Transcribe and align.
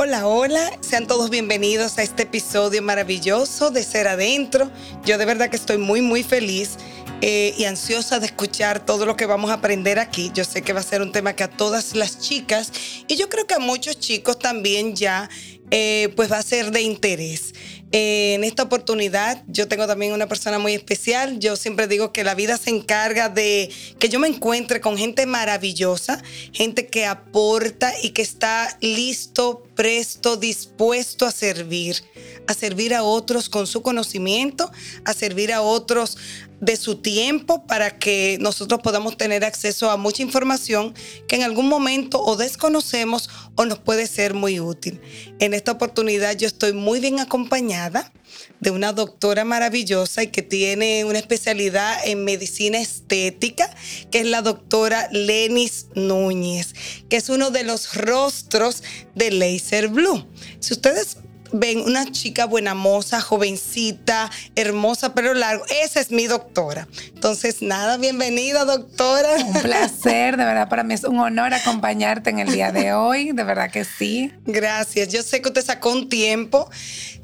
Hola, 0.00 0.28
hola, 0.28 0.78
sean 0.80 1.08
todos 1.08 1.28
bienvenidos 1.28 1.98
a 1.98 2.04
este 2.04 2.22
episodio 2.22 2.80
maravilloso 2.82 3.72
de 3.72 3.82
Ser 3.82 4.06
Adentro. 4.06 4.70
Yo 5.04 5.18
de 5.18 5.24
verdad 5.24 5.50
que 5.50 5.56
estoy 5.56 5.76
muy, 5.76 6.02
muy 6.02 6.22
feliz 6.22 6.76
eh, 7.20 7.52
y 7.58 7.64
ansiosa 7.64 8.20
de 8.20 8.26
escuchar 8.26 8.86
todo 8.86 9.06
lo 9.06 9.16
que 9.16 9.26
vamos 9.26 9.50
a 9.50 9.54
aprender 9.54 9.98
aquí. 9.98 10.30
Yo 10.32 10.44
sé 10.44 10.62
que 10.62 10.72
va 10.72 10.78
a 10.78 10.84
ser 10.84 11.02
un 11.02 11.10
tema 11.10 11.32
que 11.32 11.42
a 11.42 11.50
todas 11.50 11.96
las 11.96 12.20
chicas 12.20 12.70
y 13.08 13.16
yo 13.16 13.28
creo 13.28 13.48
que 13.48 13.54
a 13.54 13.58
muchos 13.58 13.98
chicos 13.98 14.38
también 14.38 14.94
ya 14.94 15.28
eh, 15.72 16.12
pues 16.14 16.30
va 16.30 16.38
a 16.38 16.42
ser 16.42 16.70
de 16.70 16.82
interés. 16.82 17.52
En 17.90 18.44
esta 18.44 18.64
oportunidad 18.64 19.42
yo 19.46 19.66
tengo 19.66 19.86
también 19.86 20.12
una 20.12 20.28
persona 20.28 20.58
muy 20.58 20.74
especial. 20.74 21.38
Yo 21.38 21.56
siempre 21.56 21.86
digo 21.86 22.12
que 22.12 22.22
la 22.22 22.34
vida 22.34 22.58
se 22.58 22.68
encarga 22.68 23.30
de 23.30 23.70
que 23.98 24.10
yo 24.10 24.20
me 24.20 24.28
encuentre 24.28 24.82
con 24.82 24.98
gente 24.98 25.24
maravillosa, 25.24 26.22
gente 26.52 26.86
que 26.86 27.06
aporta 27.06 27.92
y 28.02 28.10
que 28.10 28.20
está 28.20 28.76
listo, 28.82 29.62
presto, 29.74 30.36
dispuesto 30.36 31.24
a 31.24 31.30
servir, 31.30 32.04
a 32.46 32.52
servir 32.52 32.94
a 32.94 33.02
otros 33.02 33.48
con 33.48 33.66
su 33.66 33.80
conocimiento, 33.80 34.70
a 35.06 35.14
servir 35.14 35.50
a 35.52 35.62
otros 35.62 36.18
de 36.60 36.76
su 36.76 36.96
tiempo 36.96 37.64
para 37.66 37.98
que 37.98 38.36
nosotros 38.40 38.80
podamos 38.82 39.16
tener 39.16 39.44
acceso 39.44 39.90
a 39.90 39.96
mucha 39.96 40.22
información 40.22 40.94
que 41.28 41.36
en 41.36 41.42
algún 41.42 41.68
momento 41.68 42.20
o 42.20 42.36
desconocemos 42.36 43.30
o 43.58 43.66
nos 43.66 43.80
puede 43.80 44.06
ser 44.06 44.34
muy 44.34 44.60
útil. 44.60 45.00
En 45.40 45.52
esta 45.52 45.72
oportunidad 45.72 46.36
yo 46.36 46.46
estoy 46.46 46.72
muy 46.72 47.00
bien 47.00 47.18
acompañada 47.18 48.12
de 48.60 48.70
una 48.70 48.92
doctora 48.92 49.44
maravillosa 49.44 50.22
y 50.22 50.28
que 50.28 50.42
tiene 50.42 51.04
una 51.04 51.18
especialidad 51.18 51.98
en 52.04 52.24
medicina 52.24 52.78
estética, 52.78 53.68
que 54.12 54.20
es 54.20 54.26
la 54.26 54.42
doctora 54.42 55.08
Lenis 55.10 55.86
Núñez, 55.96 56.74
que 57.08 57.16
es 57.16 57.28
uno 57.30 57.50
de 57.50 57.64
los 57.64 57.96
rostros 57.96 58.84
de 59.16 59.32
Laser 59.32 59.88
Blue. 59.88 60.24
Si 60.60 60.72
ustedes 60.72 61.16
ven 61.52 61.80
una 61.80 62.10
chica 62.10 62.46
buena 62.46 62.74
moza, 62.74 63.20
jovencita, 63.20 64.30
hermosa, 64.54 65.14
pero 65.14 65.34
largo. 65.34 65.64
Esa 65.82 66.00
es 66.00 66.10
mi 66.10 66.26
doctora. 66.26 66.88
Entonces, 67.14 67.62
nada, 67.62 67.96
bienvenida, 67.96 68.64
doctora. 68.64 69.36
Un 69.44 69.52
placer, 69.54 70.36
de 70.36 70.44
verdad, 70.44 70.68
para 70.68 70.82
mí 70.82 70.94
es 70.94 71.04
un 71.04 71.18
honor 71.18 71.54
acompañarte 71.54 72.30
en 72.30 72.38
el 72.38 72.52
día 72.52 72.72
de 72.72 72.92
hoy, 72.92 73.32
de 73.32 73.44
verdad 73.44 73.70
que 73.70 73.84
sí. 73.84 74.32
Gracias. 74.46 75.08
Yo 75.08 75.22
sé 75.22 75.40
que 75.42 75.48
usted 75.48 75.64
sacó 75.64 75.92
un 75.92 76.08
tiempo, 76.08 76.70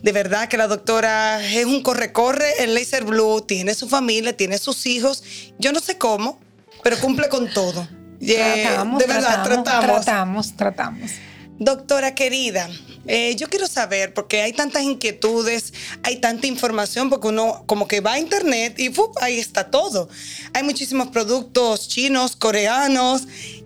de 0.02 0.12
verdad 0.12 0.48
que 0.48 0.56
la 0.56 0.66
doctora 0.66 1.44
es 1.44 1.64
un 1.64 1.82
corre-corre 1.82 2.62
en 2.62 2.74
Laser 2.74 3.04
Blue, 3.04 3.42
tiene 3.42 3.74
su 3.74 3.88
familia, 3.88 4.36
tiene 4.36 4.58
sus 4.58 4.86
hijos. 4.86 5.22
Yo 5.58 5.72
no 5.72 5.80
sé 5.80 5.98
cómo, 5.98 6.40
pero 6.82 6.98
cumple 6.98 7.28
con 7.28 7.50
todo. 7.50 7.86
Tratamos, 8.24 9.00
de 9.00 9.06
verdad, 9.06 9.42
tratamos. 9.44 10.04
Tratamos, 10.04 10.56
tratamos. 10.56 11.10
Doctora 11.58 12.14
querida, 12.14 12.68
eh, 13.06 13.36
yo 13.36 13.48
quiero 13.48 13.66
saber, 13.66 14.14
porque 14.14 14.40
hay 14.40 14.52
tantas 14.52 14.82
inquietudes, 14.82 15.72
hay 16.02 16.20
tanta 16.20 16.46
información, 16.46 17.10
porque 17.10 17.28
uno 17.28 17.64
como 17.66 17.86
que 17.86 18.00
va 18.00 18.14
a 18.14 18.18
internet 18.18 18.78
y 18.78 18.90
ahí 19.20 19.38
está 19.38 19.70
todo. 19.70 20.08
Hay 20.52 20.62
muchísimos 20.62 21.08
productos 21.08 21.88
chinos, 21.88 22.36
coreanos 22.36 23.22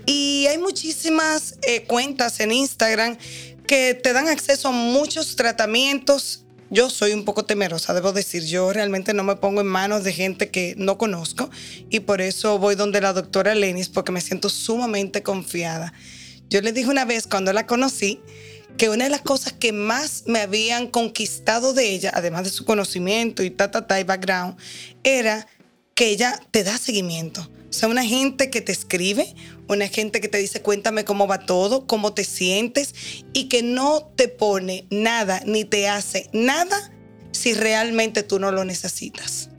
y 0.06 0.46
hay 0.48 0.58
muchísimas 0.58 1.54
eh, 1.62 1.84
cuentas 1.84 2.40
en 2.40 2.52
Instagram 2.52 3.16
que 3.66 3.94
te 3.94 4.12
dan 4.12 4.28
acceso 4.28 4.68
a 4.68 4.72
muchos 4.72 5.36
tratamientos. 5.36 6.42
Yo 6.70 6.90
soy 6.90 7.12
un 7.12 7.24
poco 7.24 7.44
temerosa, 7.44 7.94
debo 7.94 8.12
decir, 8.12 8.44
yo 8.44 8.72
realmente 8.72 9.14
no 9.14 9.24
me 9.24 9.36
pongo 9.36 9.62
en 9.62 9.66
manos 9.68 10.04
de 10.04 10.12
gente 10.12 10.50
que 10.50 10.74
no 10.76 10.98
conozco 10.98 11.48
y 11.88 12.00
por 12.00 12.20
eso 12.20 12.58
voy 12.58 12.74
donde 12.74 13.00
la 13.00 13.14
doctora 13.14 13.54
Lenis 13.54 13.88
porque 13.88 14.12
me 14.12 14.20
siento 14.20 14.50
sumamente 14.50 15.22
confiada. 15.22 15.94
Yo 16.50 16.60
le 16.60 16.72
dije 16.72 16.88
una 16.88 17.04
vez 17.04 17.26
cuando 17.26 17.52
la 17.52 17.66
conocí 17.66 18.20
que 18.76 18.88
una 18.88 19.04
de 19.04 19.10
las 19.10 19.22
cosas 19.22 19.52
que 19.52 19.72
más 19.72 20.24
me 20.26 20.40
habían 20.40 20.86
conquistado 20.86 21.74
de 21.74 21.90
ella, 21.90 22.12
además 22.14 22.44
de 22.44 22.50
su 22.50 22.64
conocimiento 22.64 23.42
y 23.42 23.50
ta, 23.50 23.70
ta, 23.70 23.86
ta, 23.86 23.98
y 24.00 24.04
background, 24.04 24.56
era 25.02 25.46
que 25.94 26.08
ella 26.08 26.40
te 26.50 26.62
da 26.62 26.78
seguimiento. 26.78 27.40
O 27.68 27.72
sea, 27.72 27.88
una 27.88 28.04
gente 28.04 28.50
que 28.50 28.60
te 28.60 28.72
escribe, 28.72 29.34
una 29.68 29.88
gente 29.88 30.20
que 30.20 30.28
te 30.28 30.38
dice 30.38 30.62
cuéntame 30.62 31.04
cómo 31.04 31.26
va 31.26 31.40
todo, 31.40 31.86
cómo 31.86 32.14
te 32.14 32.24
sientes 32.24 32.94
y 33.32 33.48
que 33.48 33.62
no 33.62 34.10
te 34.16 34.28
pone 34.28 34.86
nada 34.90 35.42
ni 35.44 35.64
te 35.64 35.88
hace 35.88 36.30
nada 36.32 36.92
si 37.32 37.54
realmente 37.54 38.22
tú 38.22 38.38
no 38.38 38.52
lo 38.52 38.64
necesitas. 38.64 39.50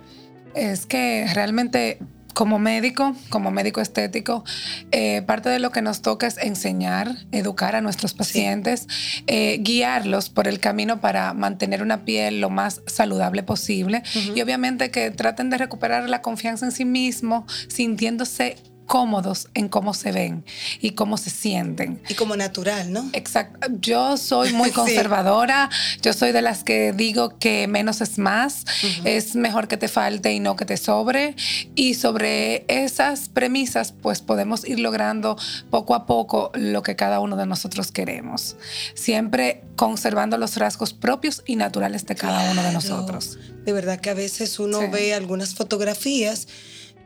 Es 0.56 0.86
que 0.86 1.28
realmente 1.34 2.00
como 2.34 2.60
médico, 2.60 3.16
como 3.30 3.52
médico 3.52 3.82
estético, 3.82 4.44
eh, 4.92 5.22
parte 5.24 5.50
de 5.50 5.60
lo 5.60 5.72
que 5.72 5.82
nos 5.82 6.02
toca 6.02 6.28
es 6.28 6.38
enseñar, 6.38 7.16
educar 7.32 7.76
a 7.76 7.82
nuestros 7.82 8.14
pacientes, 8.14 8.88
eh, 9.28 9.58
guiarlos 9.62 10.30
por 10.30 10.48
el 10.48 10.60
camino 10.60 11.02
para 11.02 11.34
mantener 11.34 11.82
una 11.82 12.06
piel 12.06 12.42
lo 12.42 12.50
más 12.50 12.82
saludable 12.86 13.44
posible. 13.44 14.04
Y 14.36 14.42
obviamente 14.42 14.92
que 14.92 15.12
traten 15.12 15.50
de 15.50 15.58
recuperar 15.58 16.10
la 16.10 16.22
confianza 16.22 16.66
en 16.66 16.72
sí 16.72 16.86
mismo, 16.86 17.46
sintiéndose 17.68 18.58
cómodos 18.90 19.50
en 19.54 19.70
cómo 19.70 19.94
se 19.94 20.12
ven 20.12 20.44
y 20.82 20.92
cómo 20.92 21.18
se 21.18 21.30
sienten. 21.30 22.02
Y 22.10 22.16
como 22.16 22.36
natural, 22.36 22.92
¿no? 22.92 23.08
Exacto. 23.14 23.68
Yo 23.80 24.18
soy 24.18 24.52
muy 24.52 24.72
conservadora. 24.82 25.70
Yo 26.02 26.12
soy 26.12 26.32
de 26.32 26.42
las 26.42 26.64
que 26.64 26.92
digo 26.92 27.38
que 27.38 27.68
menos 27.68 28.02
es 28.02 28.18
más. 28.18 28.66
Es 29.04 29.36
mejor 29.36 29.68
que 29.68 29.78
te 29.78 29.90
falte 29.90 30.34
y 30.34 30.40
no 30.40 30.56
que 30.56 30.66
te 30.66 30.76
sobre. 30.76 31.36
Y 31.76 31.94
sobre 31.94 32.66
esas 32.68 33.30
premisas, 33.30 33.92
pues 33.92 34.22
podemos 34.22 34.68
ir 34.68 34.80
logrando 34.80 35.38
poco 35.70 35.94
a 35.94 36.08
poco 36.08 36.52
lo 36.56 36.82
que 36.82 36.96
cada 36.96 37.20
uno 37.20 37.38
de 37.38 37.46
nosotros 37.46 37.92
queremos. 37.92 38.56
Siempre 38.96 39.62
conservando 39.76 40.40
los 40.40 40.58
rasgos 40.58 40.94
propios 40.94 41.44
y 41.46 41.58
naturales 41.58 42.08
de 42.08 42.16
cada 42.16 42.50
uno 42.50 42.64
de 42.64 42.72
nosotros. 42.72 43.38
De 43.66 43.72
verdad 43.72 44.00
que 44.00 44.10
a 44.10 44.16
veces 44.16 44.58
uno 44.58 44.90
ve 44.90 45.14
algunas 45.14 45.54
fotografías 45.54 46.48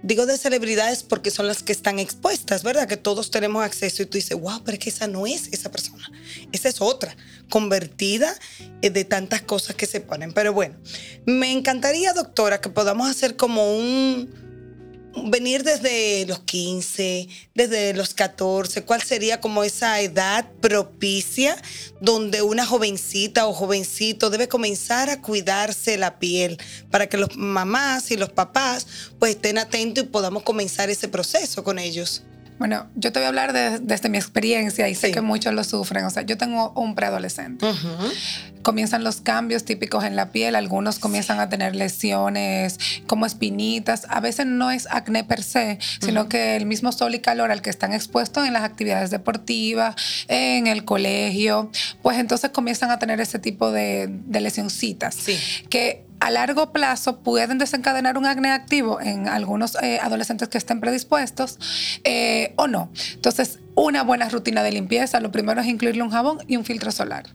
Digo 0.04 0.26
de 0.26 0.38
celebridades 0.38 1.02
porque 1.02 1.32
son 1.32 1.48
las 1.48 1.64
que 1.64 1.72
están 1.72 1.98
expuestas, 1.98 2.62
¿verdad? 2.62 2.90
Que 2.90 2.98
todos 2.98 3.32
tenemos 3.32 3.64
acceso 3.64 4.04
y 4.04 4.06
tú 4.06 4.18
dices, 4.18 4.38
wow, 4.38 4.62
pero 4.66 4.76
es 4.76 4.84
que 4.84 4.90
esa 4.90 5.08
no 5.08 5.26
es 5.26 5.48
esa 5.54 5.72
persona. 5.72 6.12
Esa 6.52 6.68
es 6.68 6.82
otra, 6.82 7.16
convertida 7.50 8.36
eh, 8.82 8.90
de 8.90 9.06
tantas 9.06 9.42
cosas 9.44 9.78
que 9.78 9.86
se 9.86 10.02
ponen. 10.02 10.34
Pero 10.34 10.52
bueno, 10.52 10.76
me 11.26 11.54
encantaría, 11.54 12.12
doctora, 12.12 12.60
que 12.60 12.70
podamos 12.70 13.10
hacer 13.10 13.38
como 13.38 13.78
un, 13.78 14.30
venir 15.26 15.64
desde 15.64 16.26
los 16.26 16.40
15, 16.40 17.28
desde 17.54 17.94
los 17.94 18.14
14, 18.14 18.84
¿cuál 18.84 19.02
sería 19.02 19.40
como 19.40 19.64
esa 19.64 20.02
edad 20.02 20.50
propicia 20.62 21.62
donde 22.02 22.42
una 22.42 22.66
jovencita 22.66 23.48
o 23.48 23.54
jovencito 23.54 24.30
debe 24.30 24.48
comenzar 24.48 25.10
a 25.10 25.22
cuidarse 25.22 25.98
la 25.98 26.20
piel 26.20 26.58
para 26.90 27.08
que 27.08 27.18
los 27.18 27.36
mamás 27.36 28.12
y 28.12 28.18
los 28.18 28.30
papás 28.30 28.88
pues 29.20 29.36
estén 29.36 29.58
atentos 29.58 30.04
y 30.04 30.08
podamos 30.08 30.44
comenzar 30.44 30.90
ese 30.90 31.08
proceso 31.08 31.64
con 31.64 31.80
ellos? 31.80 32.24
Bueno, 32.60 32.88
yo 32.96 33.12
te 33.12 33.20
voy 33.20 33.26
a 33.26 33.30
hablar 33.30 33.54
desde 33.82 34.10
mi 34.10 34.18
experiencia 34.18 34.88
y 34.88 34.96
sé 34.96 35.12
que 35.12 35.22
muchos 35.22 35.54
lo 35.54 35.64
sufren. 35.64 36.06
O 36.06 36.10
sea, 36.10 36.24
yo 36.24 36.38
tengo 36.38 36.72
un 36.76 36.96
preadolescente. 36.96 37.66
Comienzan 38.62 39.04
los 39.04 39.20
cambios 39.20 39.66
típicos 39.66 40.06
en 40.06 40.16
la 40.16 40.32
piel, 40.32 40.56
algunos 40.56 40.98
comienzan 40.98 41.40
a 41.40 41.50
tener 41.50 41.76
lesiones 41.76 42.80
como 43.08 43.26
espinitas. 43.26 44.06
A 44.10 44.22
veces 44.22 44.46
no 44.46 44.72
es 44.72 44.88
acné 44.90 45.26
per 45.26 45.44
se, 45.44 45.80
sino 46.00 46.30
que 46.30 46.56
el 46.56 46.66
mismo 46.66 46.92
sol 46.94 47.14
y 47.16 47.20
calor 47.20 47.52
al 47.52 47.62
que 47.62 47.70
están 47.70 47.92
expuestos 47.92 48.48
en 48.48 48.54
las 48.54 48.64
actividades 48.64 49.10
deportivas, 49.10 49.96
en 50.30 50.68
el 50.68 50.86
colegio, 50.86 51.70
pues 52.02 52.18
entonces 52.18 52.52
comienzan 52.52 52.92
a 52.92 53.00
tener 53.00 53.20
ese 53.20 53.40
tipo 53.40 53.72
de, 53.72 54.08
de 54.10 54.40
lesioncitas. 54.40 55.16
Sí. 55.16 55.38
Que 55.70 56.06
a 56.24 56.32
largo 56.32 56.72
plazo 56.72 57.20
pueden 57.20 57.58
desencadenar 57.58 58.18
un 58.18 58.26
acné 58.26 58.52
activo 58.52 59.02
en 59.02 59.28
algunos 59.28 59.76
eh, 59.84 60.00
adolescentes 60.02 60.48
que 60.48 60.58
estén 60.58 60.80
predispuestos 60.80 61.60
eh, 62.06 62.54
o 62.56 62.68
no. 62.68 62.90
Entonces, 63.16 63.60
una 63.76 64.04
buena 64.04 64.30
rutina 64.30 64.64
de 64.64 64.72
limpieza, 64.72 65.20
lo 65.20 65.32
primero 65.32 65.62
es 65.62 65.68
incluirle 65.68 66.04
un 66.04 66.12
jabón 66.12 66.40
y 66.48 66.58
un 66.58 66.66
filtro 66.66 66.92
solar. 66.92 67.26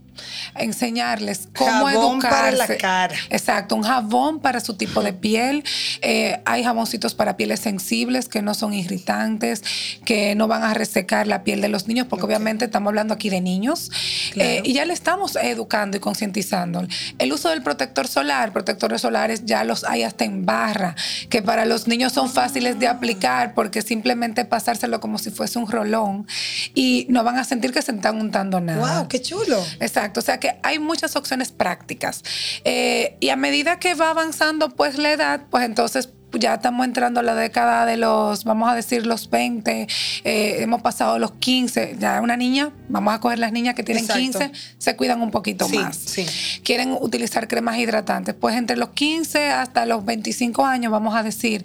Enseñarles 0.57 1.49
cómo 1.57 1.87
jabón 1.87 2.21
para 2.21 2.51
la 2.51 2.67
cara. 2.67 3.15
Exacto, 3.31 3.77
un 3.77 3.83
jabón 3.83 4.41
para 4.41 4.61
su 4.61 4.75
tipo 4.75 5.03
de 5.03 5.13
piel. 5.13 5.63
Eh, 6.03 6.41
hay 6.45 6.65
jaboncitos 6.65 7.15
para 7.15 7.37
pieles 7.37 7.61
sensibles 7.61 8.29
que 8.29 8.43
no 8.43 8.55
son 8.55 8.73
irritantes, 8.73 9.63
que 10.05 10.35
no 10.35 10.49
van 10.49 10.65
a 10.65 10.75
resecar 10.75 11.27
la 11.27 11.45
piel 11.45 11.61
de 11.61 11.69
los 11.69 11.87
niños, 11.87 12.07
porque 12.09 12.27
obviamente 12.27 12.65
estamos 12.65 12.89
hablando 12.89 13.15
aquí 13.15 13.31
de 13.31 13.41
niños. 13.41 13.91
y 14.35 14.73
ya 14.73 14.85
le 14.85 14.93
estamos 14.93 15.37
educando 15.37 15.97
y 15.97 16.01
concientizando. 16.01 16.87
El 17.19 17.33
uso 17.33 17.49
del 17.51 17.63
protector 17.63 18.09
solar, 18.09 18.53
protector 18.53 18.99
solares 18.99 19.45
ya 19.45 19.65
los 19.65 19.85
hay 19.85 20.03
hasta 20.03 20.25
en 20.25 20.47
barra, 20.47 20.95
que 21.29 21.43
para 21.43 21.65
los 21.65 21.89
niños 21.89 22.13
son 22.13 22.31
fáciles 22.31 22.79
de 22.79 22.87
aplicar 22.89 23.55
porque 23.55 23.83
simplemente 23.83 24.45
pasárselo 24.45 25.01
como 25.01 25.19
si 25.19 25.31
fuese 25.31 25.59
un 25.59 25.71
rolón 25.71 26.28
y 26.75 27.07
no 27.09 27.25
van 27.25 27.39
a 27.39 27.45
sentir 27.45 27.73
que 27.73 27.83
se 27.83 27.93
están 27.93 28.21
untando 28.21 28.61
nada. 28.61 29.01
¡Wow! 29.01 29.09
¡Qué 29.09 29.21
chulo! 29.21 29.63
Exacto, 29.81 30.21
o 30.21 30.23
sea 30.23 30.39
que 30.39 30.57
hay 30.63 30.79
muchas 30.79 31.17
opciones 31.17 31.53
prácticas. 31.53 32.23
Eh, 32.65 33.17
y 33.21 33.31
a 33.31 33.37
medida 33.37 33.79
que 33.79 33.95
va 33.95 34.11
avanzando 34.11 34.71
pues 34.71 34.99
la 34.99 35.13
edad, 35.13 35.43
pues 35.51 35.65
entonces 35.65 36.11
ya 36.33 36.55
estamos 36.55 36.85
entrando 36.85 37.21
a 37.21 37.23
la 37.23 37.35
década 37.35 37.87
de 37.87 37.97
los, 37.97 38.45
vamos 38.45 38.69
a 38.69 38.75
decir, 38.75 39.07
los 39.07 39.31
20, 39.31 39.89
eh, 40.25 40.57
hemos 40.61 40.83
pasado 40.83 41.19
los 41.19 41.33
15, 41.33 41.97
ya 41.99 42.21
una 42.21 42.37
niña, 42.37 42.71
vamos 42.89 43.15
a 43.15 43.21
coger 43.21 43.39
las 43.39 43.53
niñas 43.53 43.75
que 43.75 43.83
tienen 43.83 44.07
15, 44.07 44.53
se 44.77 44.97
cuidan 44.97 45.23
un 45.23 45.31
poquito 45.31 45.69
más. 45.69 46.15
Quieren 46.63 46.97
utilizar 47.01 47.49
cremas 47.49 47.79
hidratantes, 47.79 48.35
pues 48.35 48.57
entre 48.57 48.77
los 48.77 48.91
15 48.91 49.51
hasta 49.51 49.87
los 49.87 50.05
25 50.05 50.65
años, 50.65 50.93
vamos 50.93 51.15
a 51.15 51.23
decir, 51.23 51.65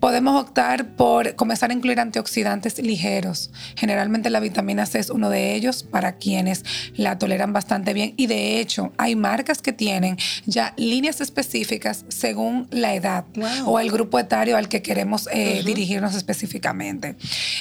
Podemos 0.00 0.40
optar 0.40 0.96
por 0.96 1.34
comenzar 1.34 1.70
a 1.70 1.74
incluir 1.74 2.00
antioxidantes 2.00 2.78
ligeros. 2.78 3.50
Generalmente 3.76 4.30
la 4.30 4.40
vitamina 4.40 4.86
C 4.86 4.98
es 4.98 5.10
uno 5.10 5.28
de 5.28 5.54
ellos 5.54 5.82
para 5.82 6.16
quienes 6.16 6.64
la 6.94 7.18
toleran 7.18 7.52
bastante 7.52 7.92
bien. 7.92 8.14
Y 8.16 8.26
de 8.26 8.60
hecho 8.60 8.94
hay 8.96 9.14
marcas 9.14 9.60
que 9.60 9.74
tienen 9.74 10.16
ya 10.46 10.72
líneas 10.78 11.20
específicas 11.20 12.06
según 12.08 12.66
la 12.70 12.94
edad 12.94 13.26
o 13.66 13.78
el 13.78 13.90
grupo 13.90 14.18
etario 14.18 14.56
al 14.56 14.68
que 14.70 14.80
queremos 14.80 15.28
eh, 15.32 15.62
dirigirnos 15.66 16.14
específicamente. 16.14 17.16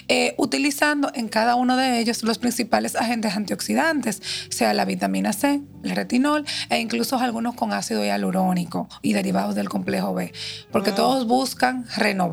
Eh, 0.07 0.33
utilizando 0.37 1.11
en 1.13 1.27
cada 1.27 1.55
uno 1.55 1.75
de 1.75 1.99
ellos 1.99 2.23
los 2.23 2.37
principales 2.37 2.95
agentes 2.95 3.35
antioxidantes, 3.35 4.21
sea 4.49 4.73
la 4.73 4.85
vitamina 4.85 5.33
C, 5.33 5.61
el 5.83 5.91
retinol 5.91 6.45
e 6.69 6.79
incluso 6.79 7.17
algunos 7.17 7.55
con 7.55 7.73
ácido 7.73 8.05
hialurónico 8.05 8.87
y 9.01 9.11
derivados 9.11 9.55
del 9.55 9.67
complejo 9.67 10.13
B, 10.13 10.31
porque 10.71 10.93
todos 10.93 11.27
buscan 11.27 11.85
renovar 11.97 12.28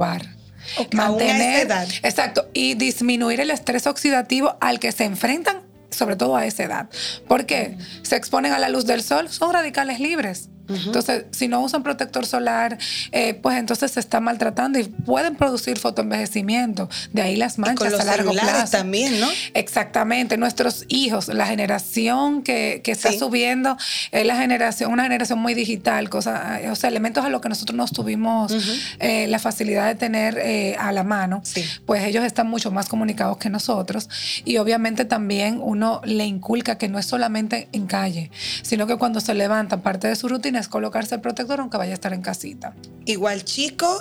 mantener, 0.93 1.69
exacto, 2.03 2.49
y 2.53 2.75
disminuir 2.75 3.41
el 3.41 3.51
estrés 3.51 3.87
oxidativo 3.87 4.57
al 4.61 4.79
que 4.79 4.93
se 4.93 5.05
enfrentan, 5.05 5.63
sobre 5.91 6.17
todo 6.17 6.37
a 6.37 6.47
esa 6.47 6.65
edad. 6.65 6.89
porque 7.29 7.77
Se 8.03 8.17
exponen 8.17 8.53
a 8.53 8.59
la 8.59 8.69
luz 8.69 8.87
del 8.87 9.03
sol, 9.03 9.29
son 9.29 9.53
radicales 9.53 10.01
libres. 10.01 10.49
Entonces, 10.69 11.25
si 11.31 11.49
no 11.49 11.61
usan 11.61 11.83
protector 11.83 12.27
solar, 12.27 12.79
eh, 13.13 13.35
pues 13.35 13.59
entonces 13.59 13.93
se 13.93 14.01
está 14.01 14.21
maltratando 14.21 14.79
y 14.79 14.85
pueden 14.85 15.37
producir 15.37 15.79
fotoenvejecimiento. 15.79 16.89
De 17.13 17.23
ahí 17.23 17.37
las 17.37 17.59
manchas 17.59 17.95
a 17.95 18.05
largo 18.05 18.33
plazo. 18.33 18.71
también, 18.71 19.21
¿no? 19.21 19.29
Exactamente. 19.55 20.37
Nuestros 20.37 20.85
hijos, 20.89 21.29
la 21.29 21.47
generación 21.47 22.43
que, 22.43 22.83
está 22.85 23.13
subiendo, 23.13 23.77
es 24.11 24.27
la 24.27 24.37
generación, 24.37 24.93
una 24.93 25.03
generación 25.03 25.39
muy 25.39 25.55
digital, 25.55 26.09
cosa, 26.09 26.61
o 26.71 26.77
sea, 26.77 26.89
elementos 26.89 27.25
a 27.25 27.29
los 27.29 27.41
que 27.41 27.49
nosotros 27.49 27.77
nos 27.77 27.93
tuvimos 27.93 28.55
eh, 28.99 29.27
la 29.29 29.39
facilidad 29.39 29.87
de 29.87 29.95
tener 29.95 30.39
eh, 30.39 30.77
a 30.79 30.93
la 30.93 31.05
mano, 31.05 31.43
pues 31.85 32.05
ellos 32.05 32.25
están 32.25 32.49
mucho 32.49 32.71
más 32.71 32.89
comunicados 32.89 33.37
que 33.39 33.51
nosotros. 33.51 34.09
Y 34.45 34.57
obviamente 34.59 35.05
también 35.05 35.61
uno 35.63 36.01
le 36.05 36.25
inculca 36.25 36.79
que 36.79 36.89
no 36.89 36.99
es 36.99 37.07
solamente 37.07 37.69
en 37.73 37.87
calle, 37.87 38.31
sino 38.63 38.87
que 38.87 38.97
cuando 38.97 39.21
se 39.21 39.35
levanta 39.35 39.79
parte 39.79 40.09
de 40.09 40.17
su 40.17 40.29
rutina 40.29 40.56
es 40.57 40.69
colocarse 40.69 41.15
el 41.15 41.21
protector 41.21 41.61
aunque 41.61 41.77
vaya 41.77 41.93
a 41.93 41.95
estar 41.95 42.13
en 42.13 42.23
casita. 42.23 42.75
Igual 43.05 43.45
chico, 43.45 43.97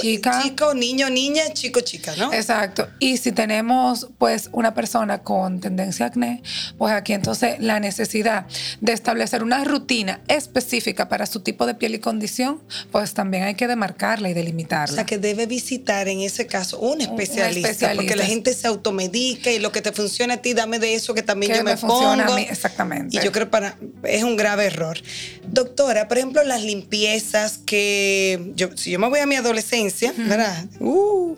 chico, 0.00 0.74
niño, 0.74 1.10
niña, 1.10 1.42
chico, 1.52 1.80
chica, 1.80 2.14
¿no? 2.16 2.32
Exacto. 2.32 2.88
Y 2.98 3.18
si 3.18 3.32
tenemos 3.32 4.08
pues 4.18 4.50
una 4.52 4.74
persona 4.74 5.22
con 5.22 5.60
tendencia 5.60 6.06
a 6.06 6.08
acné, 6.08 6.42
pues 6.76 6.92
aquí 6.92 7.12
entonces 7.12 7.60
la 7.60 7.78
necesidad 7.80 8.46
de 8.80 8.92
establecer 8.92 9.42
una 9.42 9.64
rutina 9.64 10.20
específica 10.28 11.08
para 11.08 11.26
su 11.26 11.40
tipo 11.40 11.66
de 11.66 11.74
piel 11.74 11.94
y 11.94 11.98
condición, 11.98 12.60
pues 12.90 13.14
también 13.14 13.44
hay 13.44 13.54
que 13.54 13.68
demarcarla 13.68 14.28
y 14.28 14.34
delimitarla. 14.34 14.92
O 14.92 14.94
sea, 14.94 15.06
que 15.06 15.18
debe 15.18 15.46
visitar 15.46 16.08
en 16.08 16.20
ese 16.20 16.46
caso 16.46 16.78
un 16.78 17.00
especialista, 17.00 17.94
porque 17.94 18.16
la 18.16 18.24
gente 18.24 18.54
se 18.54 18.66
automedica 18.66 19.50
y 19.50 19.58
lo 19.58 19.72
que 19.72 19.82
te 19.82 19.92
funciona 19.92 20.34
a 20.34 20.36
ti, 20.38 20.54
dame 20.54 20.78
de 20.78 20.94
eso 20.94 21.14
que 21.14 21.22
también 21.22 21.54
yo 21.54 21.64
me, 21.64 21.76
funciona 21.76 22.26
A 22.26 22.34
mí, 22.34 22.46
exactamente. 22.48 23.16
Y 23.16 23.20
yo 23.20 23.32
creo 23.32 23.50
que 23.50 23.72
es 24.04 24.22
un 24.22 24.36
grave 24.36 24.66
error. 24.66 24.98
Doctora, 25.46 25.97
por 26.06 26.18
ejemplo, 26.18 26.44
las 26.44 26.62
limpiezas 26.62 27.58
que 27.58 28.52
yo, 28.54 28.76
si 28.76 28.90
yo 28.90 28.98
me 28.98 29.08
voy 29.08 29.20
a 29.20 29.26
mi 29.26 29.34
adolescencia, 29.34 30.12
¿verdad? 30.16 30.66
Uh, 30.80 31.36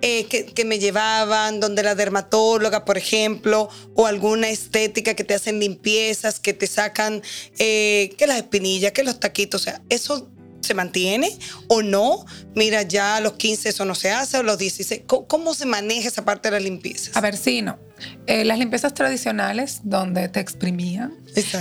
eh, 0.00 0.24
que, 0.26 0.64
me 0.64 0.78
llevaban 0.78 1.60
donde 1.60 1.82
la 1.82 1.94
dermatóloga, 1.94 2.84
por 2.84 2.96
ejemplo, 2.96 3.68
o 3.94 4.06
alguna 4.06 4.48
estética 4.48 5.14
que 5.14 5.24
te 5.24 5.34
hacen 5.34 5.60
limpiezas, 5.60 6.40
que 6.40 6.52
te 6.52 6.66
sacan 6.66 7.22
eh, 7.58 8.14
que 8.16 8.26
las 8.26 8.38
espinillas, 8.38 8.92
que 8.92 9.02
los 9.02 9.18
taquitos, 9.20 9.62
o 9.62 9.64
sea, 9.64 9.82
eso 9.88 10.30
se 10.68 10.74
mantiene 10.74 11.36
o 11.66 11.82
no. 11.82 12.24
Mira, 12.54 12.82
ya 12.82 13.16
a 13.16 13.20
los 13.20 13.32
15 13.32 13.70
eso 13.70 13.84
no 13.84 13.94
se 13.94 14.10
hace, 14.10 14.38
o 14.38 14.42
los 14.42 14.58
16. 14.58 15.02
¿Cómo, 15.06 15.54
se 15.54 15.66
maneja 15.66 16.08
esa 16.08 16.24
parte 16.24 16.48
de 16.48 16.52
las 16.52 16.62
limpiezas? 16.62 17.16
A 17.16 17.20
ver, 17.20 17.36
sí, 17.36 17.62
no. 17.62 17.78
Eh, 18.26 18.44
las 18.44 18.58
limpiezas 18.58 18.94
tradicionales, 18.94 19.80
donde 19.82 20.28
te 20.28 20.38
exprimían, 20.38 21.14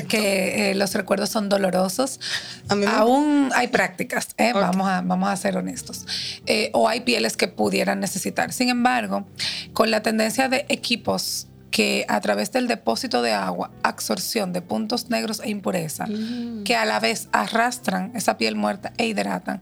que 0.08 0.72
eh, 0.72 0.76
los 0.76 0.94
recuerdos 0.94 1.30
son 1.30 1.50
dolorosos, 1.50 2.20
aún 2.88 3.50
hay 3.56 3.70
prácticas, 3.70 4.30
¿eh? 4.38 4.54
vamos, 4.54 4.88
a, 4.88 5.02
vamos 5.02 5.30
a 5.30 5.36
ser 5.36 5.58
honestos. 5.58 6.06
o 6.74 6.88
hay 6.88 7.02
pieles 7.02 7.38
que 7.38 7.48
pudieran 7.48 8.00
necesitar. 8.00 8.54
Sin 8.54 8.70
embargo, 8.70 9.26
con 9.74 9.90
la 9.90 10.04
tendencia 10.04 10.48
de 10.48 10.66
equipos 10.70 11.48
que 11.72 12.06
a 12.08 12.22
través 12.22 12.52
del 12.52 12.68
depósito 12.68 13.22
de 13.22 13.34
agua, 13.34 13.72
absorción 13.84 14.54
de 14.54 14.62
puntos 14.62 15.10
negros 15.10 15.42
e 15.44 15.50
impureza, 15.50 16.06
mm. 16.06 16.64
que 16.64 16.76
a 16.76 16.86
la 16.86 17.00
vez 17.00 17.28
arrastran 17.32 18.12
esa 18.16 18.38
piel 18.38 18.56
muerta 18.56 18.94
e 18.98 19.08
hidratan, 19.08 19.62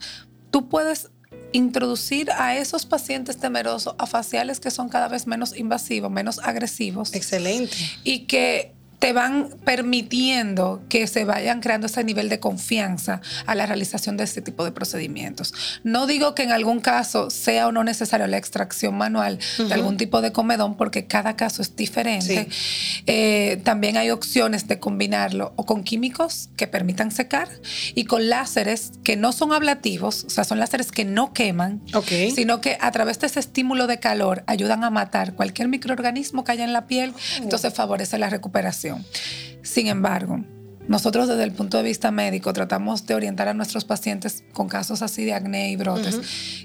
tú 0.52 0.70
puedes 0.70 1.10
introducir 1.52 2.32
a 2.32 2.58
esos 2.58 2.86
pacientes 2.86 3.38
temerosos 3.38 3.96
a 3.98 4.06
faciales 4.06 4.60
que 4.60 4.72
son 4.72 4.90
cada 4.90 5.08
vez 5.08 5.26
menos 5.26 5.56
invasivos, 5.58 6.12
menos 6.12 6.40
agresivos. 6.40 7.14
Excelente. 7.14 7.76
Y 8.04 8.26
que 8.26 8.75
te 9.00 9.14
van 9.14 9.50
permitiendo 9.64 10.82
que 10.90 11.08
se 11.08 11.26
vayan 11.26 11.62
creando 11.62 11.88
ese 11.88 12.04
nivel 12.04 12.30
de 12.30 12.40
confianza 12.40 13.22
a 13.46 13.56
la 13.56 13.66
realización 13.66 14.18
de 14.18 14.24
este 14.24 14.42
tipo 14.42 14.64
de 14.64 14.72
procedimientos. 14.72 15.54
No 15.84 16.08
digo 16.08 16.36
que 16.36 16.44
en 16.44 16.52
algún 16.52 16.80
caso 16.80 17.30
sea 17.30 17.68
o 17.68 17.72
no 17.72 17.84
necesario 17.84 18.28
la 18.28 18.38
extracción 18.38 18.98
manual 18.98 19.40
de 19.58 19.74
algún 19.74 19.98
tipo 19.98 20.22
de 20.22 20.32
comedón, 20.32 20.78
porque 20.78 21.08
cada 21.08 21.36
caso 21.36 21.62
es 21.62 21.76
diferente. 21.76 22.48
Eh, 23.06 23.62
también 23.64 23.98
hay 23.98 24.12
opciones 24.12 24.68
de 24.68 24.80
combinarlo 24.80 25.54
o 25.56 25.66
con 25.66 25.84
químicos 25.84 26.50
que 26.56 26.68
permitan 26.68 27.12
secar 27.12 27.50
y 27.94 28.06
con 28.06 28.30
láseres 28.30 28.92
que 29.04 29.16
no 29.18 29.32
son 29.32 29.54
ablativos, 29.54 30.26
o 30.26 30.30
sea, 30.30 30.44
son 30.44 30.60
láseres 30.60 30.92
que 30.92 31.06
no 31.06 31.34
queman, 31.34 31.82
sino 32.34 32.62
que 32.62 32.78
a 32.80 32.92
través 32.92 33.20
de 33.20 33.28
ese 33.28 33.40
estímulo 33.40 33.88
de 33.88 34.00
calor 34.00 34.44
ayudan 34.48 34.84
a 34.84 34.90
matar 34.90 35.34
cualquier 35.34 35.68
microorganismo 35.68 36.44
que 36.44 36.54
haya 36.54 36.64
en 36.64 36.74
la 36.74 36.88
piel, 36.88 37.14
oh. 37.16 37.44
entonces 37.44 37.74
favorece 37.74 38.18
la 38.18 38.30
recuperación. 38.30 38.85
Sin 39.64 39.88
embargo, 39.88 40.44
nosotros 40.88 41.28
desde 41.28 41.44
el 41.44 41.52
punto 41.52 41.78
de 41.78 41.84
vista 41.84 42.12
médico 42.12 42.54
tratamos 42.54 43.06
de 43.08 43.16
orientar 43.16 43.48
a 43.48 43.54
nuestros 43.54 43.86
pacientes 43.86 44.44
con 44.54 44.68
casos 44.68 45.02
así 45.02 45.26
de 45.26 45.34
acné 45.34 45.72
y 45.72 45.76
brotes, 45.76 46.20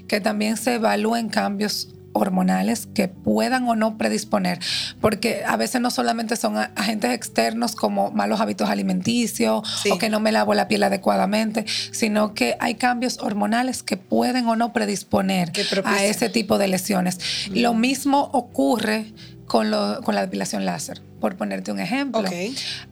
que 0.07 0.21
también 0.21 0.57
se 0.57 0.75
evalúen 0.75 1.29
cambios 1.29 1.89
hormonales 2.13 2.87
que 2.93 3.07
puedan 3.07 3.67
o 3.67 3.75
no 3.75 3.97
predisponer, 3.97 4.59
porque 4.99 5.43
a 5.47 5.55
veces 5.55 5.81
no 5.81 5.91
solamente 5.91 6.35
son 6.35 6.57
agentes 6.57 7.11
externos 7.11 7.75
como 7.75 8.11
malos 8.11 8.41
hábitos 8.41 8.69
alimenticios 8.69 9.85
o 9.89 9.97
que 9.97 10.09
no 10.09 10.19
me 10.19 10.31
lavo 10.31 10.53
la 10.53 10.67
piel 10.67 10.83
adecuadamente, 10.83 11.65
sino 11.91 12.33
que 12.33 12.57
hay 12.59 12.75
cambios 12.75 13.19
hormonales 13.19 13.83
que 13.83 13.97
pueden 13.97 14.47
o 14.47 14.55
no 14.55 14.73
predisponer 14.73 15.51
a 15.85 16.03
ese 16.03 16.29
tipo 16.29 16.57
de 16.57 16.67
lesiones. 16.67 17.19
Lo 17.49 17.73
mismo 17.73 18.29
ocurre 18.33 19.13
con, 19.51 19.69
con 20.05 20.15
la 20.15 20.21
depilación 20.21 20.63
láser 20.63 21.01
por 21.19 21.35
ponerte 21.35 21.73
un 21.73 21.79
ejemplo. 21.81 22.23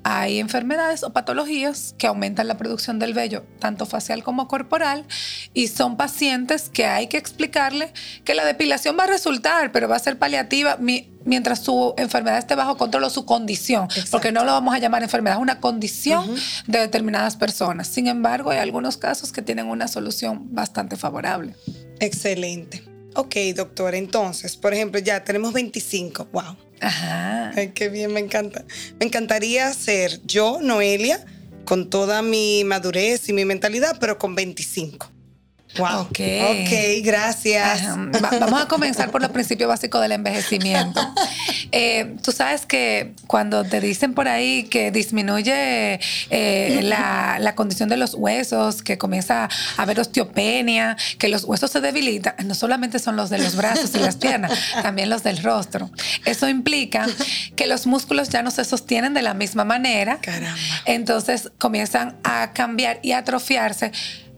Hay 0.04 0.39
enfermedades 0.39 1.04
o 1.04 1.13
patologías 1.13 1.96
que 1.98 2.06
aumentan 2.06 2.50
la 2.50 2.58
producción 2.58 3.00
del 3.00 3.13
vello, 3.13 3.46
tanto 3.60 3.86
facial 3.86 4.24
como 4.24 4.50
corporal, 4.50 5.06
y 5.54 5.70
son 5.70 5.96
pacientes 5.96 6.70
que 6.70 6.86
hay 6.86 7.08
que 7.08 7.16
explicarle 7.16 7.94
que 8.25 8.36
la 8.36 8.44
depilación 8.44 8.98
va 9.00 9.06
a 9.06 9.08
resultar, 9.08 9.72
pero 9.72 9.88
va 9.88 9.96
a 9.96 10.00
ser 10.00 10.20
paliativa 10.20 10.78
mientras 11.24 11.63
su 11.63 11.94
enfermedad 11.98 12.38
esté 12.38 12.56
bajo 12.56 12.75
control 12.75 13.06
o 13.06 13.10
su 13.10 13.24
condición, 13.24 13.88
porque 14.12 14.34
no 14.34 14.44
lo 14.44 14.51
vamos 14.51 14.75
a 14.75 14.80
llamar 14.80 15.01
enfermedad, 15.01 15.38
es 15.38 15.42
una 15.42 15.62
condición 15.62 16.36
de 16.68 16.80
determinadas 16.80 17.38
personas. 17.38 17.88
Sin 17.88 18.08
embargo, 18.08 18.51
hay 18.51 18.60
algunos 18.60 18.98
casos 18.98 19.32
que 19.32 19.42
tienen 19.42 19.68
una 19.68 19.88
solución 19.88 20.54
bastante 20.54 20.98
favorable. 20.98 21.56
Excelente. 22.01 22.88
Ok, 23.16 23.36
doctor, 23.56 23.96
entonces, 23.96 24.56
por 24.56 24.74
ejemplo, 24.74 25.00
ya 25.00 25.24
tenemos 25.24 25.54
25. 25.54 26.30
Wow 26.32 26.56
Ajá. 26.82 27.51
Ay, 27.56 27.70
qué 27.70 27.89
bien, 27.89 28.13
me 28.13 28.20
encanta. 28.20 28.63
Me 29.00 29.06
encantaría 29.06 29.72
ser 29.74 30.22
yo, 30.25 30.60
Noelia, 30.62 31.25
con 31.66 31.89
toda 31.89 32.22
mi 32.22 32.63
madurez 32.63 33.28
y 33.30 33.34
mi 33.34 33.46
mentalidad, 33.46 33.98
pero 34.00 34.18
con 34.18 34.36
25. 34.36 35.12
Wow. 35.78 36.02
Ok. 36.02 36.20
Ok, 36.50 37.04
gracias. 37.04 37.82
vamos 38.40 38.62
a 38.62 38.68
comenzar 38.68 39.12
por 39.12 39.22
los 39.22 39.32
principios 39.32 39.68
básicos 39.68 40.02
del 40.02 40.14
envejecimiento. 40.14 41.00
Eh, 41.72 42.16
tú 42.24 42.32
sabes 42.32 42.66
que 42.66 43.14
cuando 43.28 43.64
te 43.64 43.80
dicen 43.80 44.16
por 44.16 44.28
ahí 44.28 44.64
que 44.64 44.90
disminuye 44.90 46.00
eh, 46.32 46.80
la, 46.82 47.54
condición 47.56 47.90
de 47.90 47.98
los 47.98 48.16
huesos, 48.16 48.82
que 48.82 48.98
comienza 48.98 49.44
a 49.44 49.50
haber 49.82 50.00
osteopenia, 50.00 50.98
que 51.20 51.28
los 51.28 51.44
huesos 51.44 51.70
se 51.70 51.80
debilitan, 51.80 52.34
no 52.44 52.56
solamente 52.56 52.98
son 52.98 53.16
los 53.18 53.30
de 53.30 53.38
los 53.38 53.56
brazos 53.56 53.94
y 53.94 54.00
las 54.00 54.16
piernas, 54.18 54.52
también 54.82 55.12
los 55.12 55.22
del 55.22 55.44
rostro. 55.44 55.92
Eso 56.26 56.50
implica 56.50 57.06
que 57.56 57.68
los 57.68 57.86
músculos 57.86 58.30
ya 58.30 58.42
no 58.42 58.50
se 58.50 58.66
sostienen 58.66 59.14
de 59.14 59.22
la 59.22 59.36
misma 59.36 59.64
manera. 59.64 60.18
Caramba. 60.22 60.58
Entonces 60.86 61.52
comienzan 61.60 62.18
a 62.24 62.52
cambiar 62.54 63.00
y 63.04 63.12
a 63.12 63.20
atrofiarse 63.20 63.92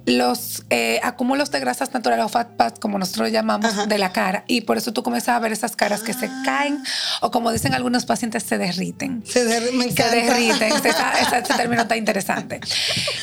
los 0.05 0.63
eh, 0.69 0.99
acúmulos 1.03 1.51
de 1.51 1.59
grasas 1.59 1.93
naturales 1.93 2.25
o 2.25 2.29
fat 2.29 2.49
pads, 2.55 2.79
como 2.79 2.97
nosotros 2.97 3.31
llamamos, 3.31 3.87
de 3.87 3.97
la 3.97 4.11
cara. 4.11 4.43
Y 4.47 4.61
por 4.61 4.77
eso 4.77 4.93
tú 4.93 5.03
comienzas 5.03 5.35
a 5.35 5.39
ver 5.39 5.51
esas 5.51 5.75
caras 5.75 6.01
que 6.01 6.13
se 6.13 6.25
ah. 6.25 6.41
caen 6.45 6.83
o 7.21 7.31
como 7.31 7.51
dicen 7.51 7.73
algunos 7.73 8.05
pacientes, 8.05 8.43
se 8.43 8.57
derriten. 8.57 9.23
Se, 9.25 9.45
derriten. 9.45 9.95
Se 9.95 10.09
derriten. 10.09 10.73
ese 10.73 11.53
término 11.57 11.83
está 11.83 11.97
interesante. 11.97 12.59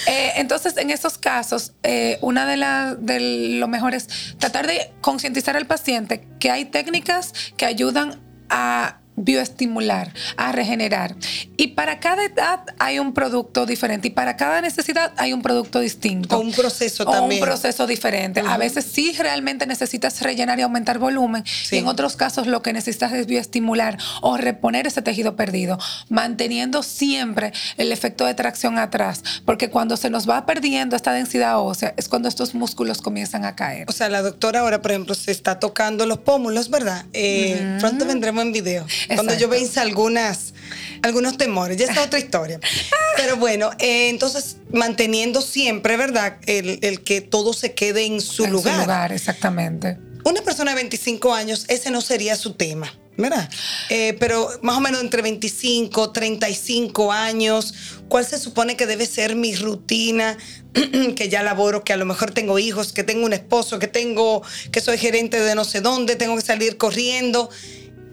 Eh, 0.07 0.33
entonces, 0.37 0.77
en 0.77 0.91
esos 0.91 1.19
casos, 1.19 1.73
eh, 1.83 2.19
una 2.21 2.47
de, 2.47 2.57
las 2.57 3.05
de 3.05 3.59
lo 3.59 3.69
mejor 3.69 3.95
es 3.95 4.37
tratar 4.39 4.67
de 4.67 4.93
concientizar 5.01 5.57
al 5.57 5.67
paciente 5.67 6.29
que 6.39 6.51
hay 6.51 6.67
técnicas 6.67 7.33
que 7.57 7.67
ayudan 7.67 8.21
a 8.51 9.01
bioestimular, 9.25 10.13
a 10.37 10.53
regenerar. 10.53 11.15
Y 11.57 11.69
para 11.69 12.01
cada 12.01 12.25
edad 12.25 12.61
hay 12.79 12.99
un 12.99 13.13
producto 13.13 13.67
diferente 13.67 14.09
y 14.09 14.11
para 14.11 14.37
cada 14.37 14.61
necesidad 14.61 15.13
hay 15.17 15.33
un 15.33 15.43
producto 15.43 15.81
distinto. 15.81 16.37
O 16.37 16.41
un 16.41 16.53
proceso 16.53 17.05
o 17.05 17.11
también. 17.11 17.43
un 17.43 17.49
proceso 17.49 17.87
diferente. 17.87 18.43
A 18.47 18.57
veces 18.57 18.85
sí 18.85 19.13
realmente 19.19 19.67
necesitas 19.67 20.21
rellenar 20.23 20.59
y 20.59 20.63
aumentar 20.63 20.99
volumen 20.99 21.45
y 21.71 21.77
en 21.77 21.87
otros 21.87 22.17
casos 22.17 22.47
lo 22.47 22.63
que 22.63 22.73
necesitas 22.73 23.13
es 23.13 23.27
bioestimular 23.27 23.99
o 24.23 24.37
reponer 24.37 24.87
ese 24.87 25.03
tejido 25.03 25.37
perdido, 25.37 25.79
manteniendo 26.09 26.83
siempre 26.83 27.53
el 27.77 27.93
efecto 27.93 28.25
de 28.25 28.35
tracción 28.35 28.79
atrás, 28.79 29.23
porque 29.45 29.71
cuando 29.71 29.97
se 29.97 30.11
nos 30.11 30.29
va 30.29 30.47
perdiendo 30.47 30.97
esta 30.97 31.13
densidad 31.13 31.61
ósea 31.61 31.95
es 31.97 32.09
cuando 32.09 32.29
estos 32.29 32.55
músculos 32.55 33.03
comienzan 33.03 33.45
a 33.45 33.57
caer. 33.57 33.87
O 33.89 33.93
sea, 33.93 34.09
la 34.09 34.23
doctora 34.23 34.61
ahora, 34.61 34.83
por 34.83 34.93
ejemplo, 34.93 35.15
se 35.15 35.31
está 35.31 35.59
tocando 35.59 36.07
los 36.07 36.19
pómulos, 36.19 36.71
¿verdad? 36.71 37.07
Eh, 37.13 37.77
Pronto 37.81 38.05
vendremos 38.05 38.43
en 38.43 38.53
video. 38.53 38.87
Cuando 39.15 39.35
yo 39.35 39.49
vence 39.49 39.81
algunas, 39.81 40.55
algunos 41.03 41.37
temores, 41.37 41.77
ya 41.77 41.87
es 41.87 41.99
otra 41.99 42.19
historia. 42.19 42.61
Pero 43.17 43.37
bueno, 43.37 43.71
eh, 43.79 44.09
entonces 44.09 44.57
manteniendo 44.73 45.41
siempre, 45.43 45.97
¿verdad? 45.97 46.39
El, 46.47 47.03
que 47.03 47.21
todo 47.21 47.53
se 47.53 47.75
quede 47.75 48.07
en 48.07 48.21
su 48.21 48.47
lugar. 48.47 48.75
Su 48.75 48.81
lugar, 48.83 49.13
exactamente. 49.13 49.99
Una 50.25 50.43
persona 50.43 50.73
de 50.73 50.77
25 50.77 51.35
años, 51.35 51.65
ese 51.69 51.91
no 51.91 52.01
sería 52.01 52.37
su 52.37 52.55
tema. 52.55 52.93
¿verdad? 53.17 53.51
Eh, 53.89 54.17
pero 54.21 54.49
más 54.63 54.77
o 54.77 54.81
menos 54.81 55.01
entre 55.01 55.23
25, 55.23 56.13
35 56.13 57.11
años, 57.13 57.75
¿cuál 58.07 58.25
se 58.25 58.39
supone 58.39 58.77
que 58.77 58.87
debe 58.87 59.07
ser 59.07 59.35
mi 59.35 59.57
rutina? 59.57 60.39
que 61.17 61.29
ya 61.29 61.43
laboro, 61.43 61.83
que 61.83 61.93
a 61.93 61.97
lo 61.97 62.05
mejor 62.05 62.31
tengo 62.31 62.61
hijos, 62.61 62.93
que 62.93 63.03
tengo 63.03 63.27
un 63.27 63.33
esposo, 63.33 63.81
que 63.81 63.89
tengo, 63.89 64.43
que 64.71 64.81
soy 64.81 64.99
gerente 64.99 65.41
de 65.41 65.57
no 65.57 65.65
sé 65.65 65.81
dónde, 65.81 66.15
tengo 66.15 66.37
que 66.37 66.43
salir 66.43 66.77
corriendo 66.77 67.51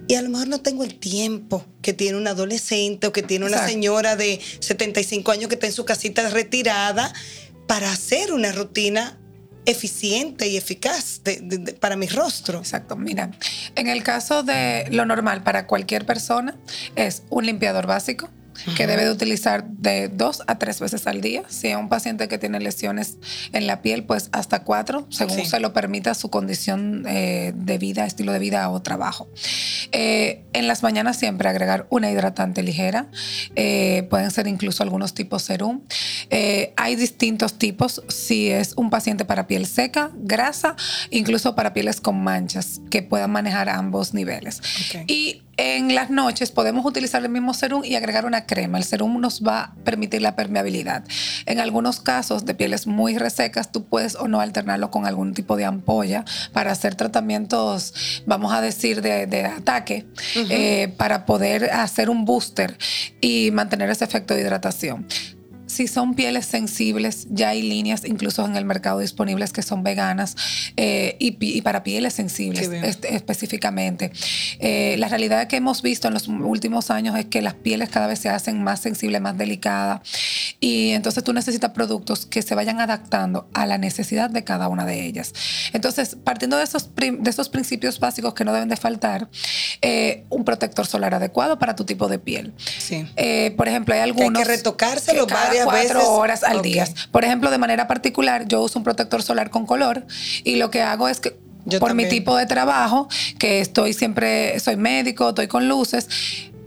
y 0.07 0.15
a 0.15 0.21
lo 0.21 0.29
mejor 0.29 0.47
no 0.47 0.62
tengo 0.62 0.83
el 0.83 1.00
tiempo 1.00 1.65
que 1.81 1.93
tiene 1.93 2.17
un 2.17 2.27
adolescente 2.27 3.07
o 3.07 3.13
que 3.13 3.24
tiene 3.24 3.45
una 3.45 3.65
señora 3.65 4.15
de 4.15 4.39
75 4.59 5.31
años 5.31 5.47
que 5.47 5.55
está 5.55 5.67
en 5.67 5.74
su 5.74 5.85
casita 5.85 6.29
retirada 6.29 7.13
para 7.67 7.91
hacer 7.91 8.31
una 8.31 8.51
rutina 8.51 9.17
eficiente 9.65 10.47
y 10.47 10.57
eficaz 10.57 11.21
para 11.79 11.95
mi 11.95 12.07
rostro. 12.07 12.59
Exacto. 12.59 12.95
Mira, 12.95 13.31
en 13.75 13.88
el 13.88 14.03
caso 14.03 14.43
de 14.43 14.85
lo 14.91 15.05
normal 15.05 15.43
para 15.43 15.65
cualquier 15.65 16.05
persona 16.05 16.55
es 16.95 17.24
un 17.29 17.45
limpiador 17.45 17.88
básico, 17.88 18.29
que 18.75 18.88
debe 18.88 19.03
de 19.03 19.12
utilizar 19.12 19.67
de 19.67 20.07
dos 20.07 20.43
a 20.47 20.57
tres 20.57 20.79
veces 20.79 21.07
al 21.07 21.21
día. 21.21 21.43
Si 21.50 21.67
es 21.67 21.75
un 21.75 21.89
paciente 21.89 22.27
que 22.27 22.38
tiene 22.38 22.59
lesiones 22.59 23.17
en 23.51 23.67
la 23.67 23.81
piel, 23.81 24.05
pues 24.05 24.29
hasta 24.31 24.63
cuatro, 24.63 25.07
según 25.09 25.45
se 25.45 25.59
lo 25.59 25.74
permita 25.74 26.13
su 26.13 26.29
condición 26.29 27.05
eh, 27.07 27.53
de 27.55 27.77
vida, 27.77 28.05
estilo 28.05 28.31
de 28.31 28.39
vida 28.39 28.69
o 28.69 28.81
trabajo. 28.81 29.27
Eh, 29.98 30.44
en 30.52 30.68
las 30.68 30.84
mañanas 30.84 31.18
siempre 31.18 31.48
agregar 31.48 31.88
una 31.90 32.12
hidratante 32.12 32.64
ligera. 32.64 33.08
Eh, 33.56 34.06
pueden 34.10 34.30
ser 34.30 34.46
incluso 34.48 34.84
algunos 34.84 35.14
tipos 35.14 35.44
serum. 35.44 35.84
hay 36.75 36.96
distintos 36.98 37.58
tipos. 37.58 38.04
Si 38.10 38.50
es 38.50 38.74
un 38.75 38.90
paciente 38.90 39.24
para 39.24 39.48
piel 39.48 39.66
seca, 39.66 40.12
grasa, 40.16 40.75
incluso 41.12 41.56
para 41.56 41.72
pieles 41.72 42.02
con 42.02 42.22
manchas, 42.22 42.82
que 42.92 43.04
puedan 43.04 43.32
manejar 43.32 43.70
ambos 43.70 44.14
niveles. 44.14 44.62
Y 45.08 45.44
en 45.57 45.95
las 45.95 46.09
noches 46.09 46.51
podemos 46.51 46.85
utilizar 46.85 47.24
el 47.24 47.29
mismo 47.29 47.53
serum 47.53 47.83
y 47.83 47.95
agregar 47.95 48.25
una 48.25 48.45
crema. 48.45 48.77
El 48.77 48.83
serum 48.83 49.19
nos 49.19 49.41
va 49.41 49.59
a 49.62 49.75
permitir 49.83 50.21
la 50.21 50.35
permeabilidad. 50.35 51.03
En 51.45 51.59
algunos 51.59 52.00
casos 52.00 52.45
de 52.45 52.55
pieles 52.55 52.88
muy 52.88 53.17
resecas, 53.17 53.71
tú 53.71 53.85
puedes 53.85 54.15
o 54.15 54.27
no 54.27 54.41
alternarlo 54.41 54.91
con 54.91 55.05
algún 55.05 55.33
tipo 55.33 55.55
de 55.55 55.65
ampolla 55.65 56.25
para 56.51 56.71
hacer 56.71 56.95
tratamientos, 56.95 57.93
vamos 58.25 58.53
a 58.53 58.62
decir, 58.62 59.01
de, 59.01 59.45
ataque, 59.45 60.05
eh, 60.50 60.93
para 60.97 61.25
poder 61.25 61.71
hacer 61.71 62.09
un 62.09 62.25
booster 62.25 62.77
y 63.21 63.51
mantener 63.51 63.89
ese 63.89 64.03
efecto 64.05 64.33
de 64.33 64.41
hidratación 64.41 65.07
si 65.75 65.88
son 65.88 66.15
pieles 66.15 66.46
sensibles, 66.46 67.27
ya 67.29 67.50
hay 67.50 67.62
líneas 67.62 68.05
incluso 68.05 68.46
en 68.46 68.55
el 68.55 68.63
mercado 68.63 69.00
disponibles 69.00 69.51
que 69.51 69.62
son 69.62 69.84
veganas 69.84 70.36
eh, 70.77 71.17
y, 71.20 71.62
para 71.62 71.84
pieles 71.84 72.13
sensibles 72.13 72.70
específicamente. 73.03 74.12
Eh, 74.60 74.96
la 74.98 75.10
realidad 75.10 75.48
que 75.48 75.58
hemos 75.58 75.82
visto 75.82 76.08
en 76.08 76.13
los 76.13 76.27
últimos 76.29 76.89
años 76.91 77.17
es 77.17 77.25
que 77.25 77.41
las 77.41 77.55
pieles 77.55 77.89
cada 77.89 78.08
vez 78.08 78.20
se 78.20 78.29
hacen 78.29 78.63
más 78.63 78.79
sensibles, 78.79 79.22
más 79.22 79.38
delicadas 79.38 80.01
y 80.62 80.91
entonces 80.91 81.24
tú 81.24 81.34
necesitas 81.34 81.72
productos 81.72 82.25
que 82.25 82.41
se 82.41 82.55
vayan 82.55 82.79
adaptando 82.79 83.50
a 83.53 83.65
la 83.65 83.77
necesidad 83.77 84.29
de 84.29 84.46
cada 84.46 84.70
una 84.70 84.86
de 84.86 85.05
ellas. 85.05 85.34
Entonces, 85.74 86.15
partiendo 86.24 86.58
de 86.58 86.63
esos, 86.63 86.89
de 86.96 87.29
esos 87.29 87.50
principios 87.50 88.00
básicos 88.00 88.34
que 88.34 88.46
no 88.46 88.53
deben 88.53 88.70
de 88.70 88.77
faltar, 88.77 89.27
eh, 89.82 90.24
un 90.29 90.46
protector 90.46 90.88
solar 90.88 91.13
adecuado 91.13 91.60
para 91.60 91.75
tu 91.75 91.84
tipo 91.84 92.08
de 92.08 92.20
piel. 92.20 92.53
Sí. 92.79 93.05
por 93.58 93.67
ejemplo, 93.67 93.94
hay 93.94 94.00
algunos... 94.00 94.32
Que 94.32 94.39
hay 94.39 94.46
que 94.46 94.55
retocárselo 94.58 95.27
varias 95.27 95.64
cuatro 95.65 96.13
horas 96.13 96.43
al 96.43 96.62
día. 96.62 96.88
Por 97.12 97.24
ejemplo, 97.24 97.51
de 97.51 97.57
manera 97.57 97.88
particular, 97.88 98.48
yo 98.48 98.62
uso 98.62 98.79
un 98.79 98.84
protector 98.84 99.24
solar 99.24 99.50
con 99.50 99.65
color 99.65 100.05
y 100.43 100.55
lo 100.55 100.72
que 100.72 100.81
hago 100.81 101.07
es 101.07 101.19
que 101.19 101.38
por 101.79 101.93
mi 101.95 102.07
tipo 102.07 102.36
de 102.36 102.45
trabajo, 102.45 103.07
que 103.39 103.60
estoy 103.60 103.93
siempre, 103.93 104.60
soy 104.60 104.77
médico, 104.77 105.29
estoy 105.29 105.48
con 105.48 105.67
luces, 105.67 106.07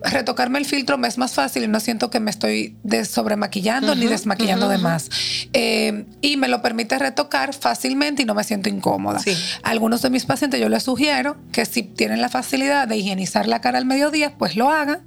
retocarme 0.02 0.58
el 0.58 0.64
filtro 0.64 0.98
me 0.98 1.08
es 1.08 1.18
más 1.18 1.32
fácil 1.32 1.64
y 1.64 1.68
no 1.68 1.80
siento 1.80 2.10
que 2.10 2.20
me 2.20 2.30
estoy 2.30 2.76
sobremaquillando 3.08 3.94
ni 3.94 4.06
desmaquillando 4.06 4.68
de 4.68 4.78
más. 4.78 5.10
Eh, 5.52 6.04
y 6.20 6.36
me 6.36 6.48
lo 6.48 6.62
permite 6.62 6.98
retocar 6.98 7.54
fácilmente 7.54 8.22
y 8.22 8.24
no 8.24 8.34
me 8.34 8.44
siento 8.44 8.68
incómoda. 8.68 9.20
Algunos 9.62 10.02
de 10.02 10.10
mis 10.10 10.24
pacientes 10.24 10.60
yo 10.60 10.68
les 10.68 10.82
sugiero 10.82 11.36
que 11.52 11.64
si 11.64 11.82
tienen 11.82 12.20
la 12.20 12.28
facilidad 12.28 12.88
de 12.88 12.96
higienizar 12.96 13.48
la 13.48 13.60
cara 13.60 13.78
al 13.78 13.86
mediodía, 13.86 14.34
pues 14.38 14.56
lo 14.56 14.70
hagan 14.70 15.00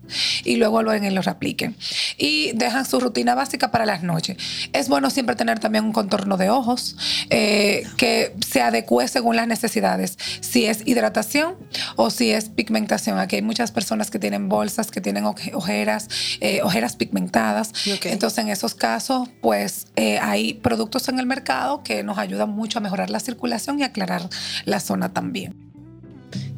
y 0.44 0.58
luego 0.58 0.84
lo, 0.84 0.94
lo 0.94 1.22
reapliquen. 1.22 1.76
Y 2.18 2.52
dejan 2.54 2.86
su 2.86 3.00
rutina 3.00 3.36
básica 3.36 3.72
para 3.72 3.86
las 3.86 4.04
noches. 4.04 4.38
Es 4.74 4.90
bueno 4.90 5.10
siempre 5.10 5.36
tener 5.36 5.60
también 5.60 5.86
un 5.86 5.94
contorno 5.94 6.38
de 6.38 6.50
ojos 6.50 6.98
eh, 7.30 7.84
que 7.98 8.36
se 8.46 8.62
adecue 8.62 9.08
según 9.08 9.36
las 9.36 9.48
necesidades. 9.48 10.18
Si 10.42 10.66
es 10.66 10.86
hidratación 10.86 11.56
o 11.96 12.10
si 12.10 12.32
es 12.32 12.50
pigmentación. 12.50 13.20
Aquí 13.20 13.38
hay 13.38 13.42
muchas 13.42 13.72
personas 13.72 14.12
que 14.12 14.20
tienen 14.20 14.50
bolsas 14.50 14.81
que 14.90 15.02
tienen 15.02 15.26
ojeras, 15.26 16.08
eh, 16.40 16.62
ojeras 16.64 16.96
pigmentadas. 16.96 17.74
Entonces, 18.04 18.40
en 18.40 18.50
esos 18.50 18.74
casos, 18.74 19.30
pues 19.42 19.88
eh, 19.96 20.18
hay 20.20 20.56
productos 20.56 21.10
en 21.10 21.20
el 21.20 21.26
mercado 21.26 21.84
que 21.84 22.04
nos 22.04 22.18
ayudan 22.18 22.50
mucho 22.50 22.80
a 22.80 22.82
mejorar 22.82 23.10
la 23.10 23.20
circulación 23.20 23.80
y 23.80 23.84
aclarar 23.84 24.30
la 24.66 24.80
zona 24.80 25.14
también. 25.14 25.71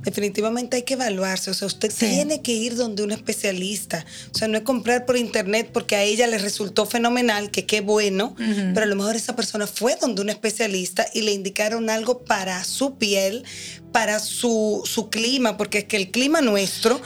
Definitivamente 0.04 0.76
hay 0.76 0.84
que 0.84 0.96
evaluarse, 0.96 1.50
o 1.50 1.54
sea, 1.54 1.66
usted 1.66 1.92
tiene 1.98 2.42
que 2.42 2.52
ir 2.52 2.76
donde 2.76 3.04
un 3.04 3.12
especialista, 3.12 4.06
o 4.34 4.38
sea, 4.38 4.50
no 4.50 4.58
es 4.58 4.64
comprar 4.64 5.06
por 5.06 5.16
internet 5.16 5.70
porque 5.72 5.96
a 5.96 6.04
ella 6.04 6.28
le 6.28 6.38
resultó 6.38 6.86
fenomenal, 6.86 7.52
que 7.52 7.66
qué 7.66 7.80
bueno, 7.80 8.36
pero 8.38 8.82
a 8.82 8.86
lo 8.86 8.96
mejor 8.98 9.16
esa 9.16 9.36
persona 9.36 9.66
fue 9.66 9.96
donde 9.96 10.22
un 10.22 10.30
especialista 10.30 11.08
y 11.14 11.22
le 11.22 11.32
indicaron 11.32 11.90
algo 11.90 12.20
para 12.26 12.64
su 12.66 12.98
piel, 12.98 13.46
para 13.94 14.20
su, 14.20 14.82
su 14.86 15.10
clima, 15.10 15.56
porque 15.56 15.80
es 15.80 15.84
que 15.86 15.98
el 15.98 16.12
clima 16.12 16.42
nuestro 16.42 17.00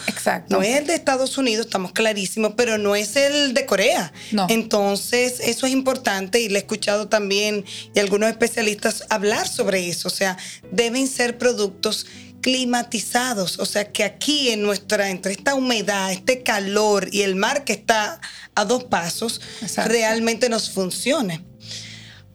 no 0.49 0.63
es 0.63 0.77
el 0.77 0.87
de 0.87 0.95
Estados 0.95 1.37
Unidos, 1.37 1.67
estamos 1.67 1.91
clarísimos, 1.91 2.53
pero 2.57 2.77
no 2.77 2.95
es 2.95 3.15
el 3.15 3.53
de 3.53 3.65
Corea. 3.65 4.11
Entonces, 4.49 5.39
eso 5.41 5.67
es 5.67 5.73
importante 5.73 6.39
y 6.39 6.49
le 6.49 6.55
he 6.55 6.61
escuchado 6.61 7.07
también 7.09 7.65
y 7.93 7.99
algunos 7.99 8.29
especialistas 8.29 9.03
hablar 9.09 9.47
sobre 9.47 9.87
eso, 9.89 10.07
o 10.07 10.11
sea, 10.11 10.37
deben 10.71 11.07
ser 11.07 11.37
productos 11.37 12.07
climatizados, 12.47 13.59
o 13.59 13.65
sea 13.65 13.91
que 13.91 14.05
aquí 14.05 14.51
en 14.51 14.61
nuestra, 14.61 15.09
entre 15.09 15.33
esta 15.33 15.53
humedad, 15.53 16.13
este 16.13 16.43
calor 16.43 17.09
y 17.11 17.23
el 17.23 17.35
mar 17.35 17.65
que 17.65 17.73
está 17.73 18.21
a 18.55 18.63
dos 18.63 18.85
pasos, 18.85 19.41
realmente 19.75 20.47
nos 20.47 20.69
funcione. 20.69 21.43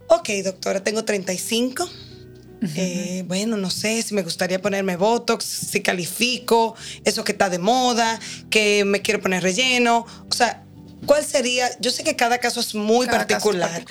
Ok, 0.09 0.29
doctora, 0.45 0.85
tengo 0.85 1.03
35. 1.07 1.89
Eh, 2.77 3.25
bueno, 3.27 3.57
no 3.57 3.71
sé 3.71 4.03
si 4.03 4.15
me 4.15 4.23
gustaría 4.23 4.61
ponerme 4.61 4.97
Botox, 4.97 5.47
si 5.47 5.81
califico, 5.81 6.77
eso 7.07 7.25
que 7.25 7.33
está 7.33 7.49
de 7.49 7.59
moda, 7.59 8.21
que 8.51 8.85
me 8.85 9.01
quiero 9.01 9.23
poner 9.23 9.43
relleno. 9.43 10.05
O 10.29 10.35
sea, 10.35 10.63
¿cuál 11.07 11.25
sería? 11.25 11.71
Yo 11.81 11.91
sé 11.91 12.05
que 12.05 12.17
cada 12.17 12.39
caso 12.39 12.61
es 12.61 12.75
muy 12.75 13.07
particular, 13.07 13.85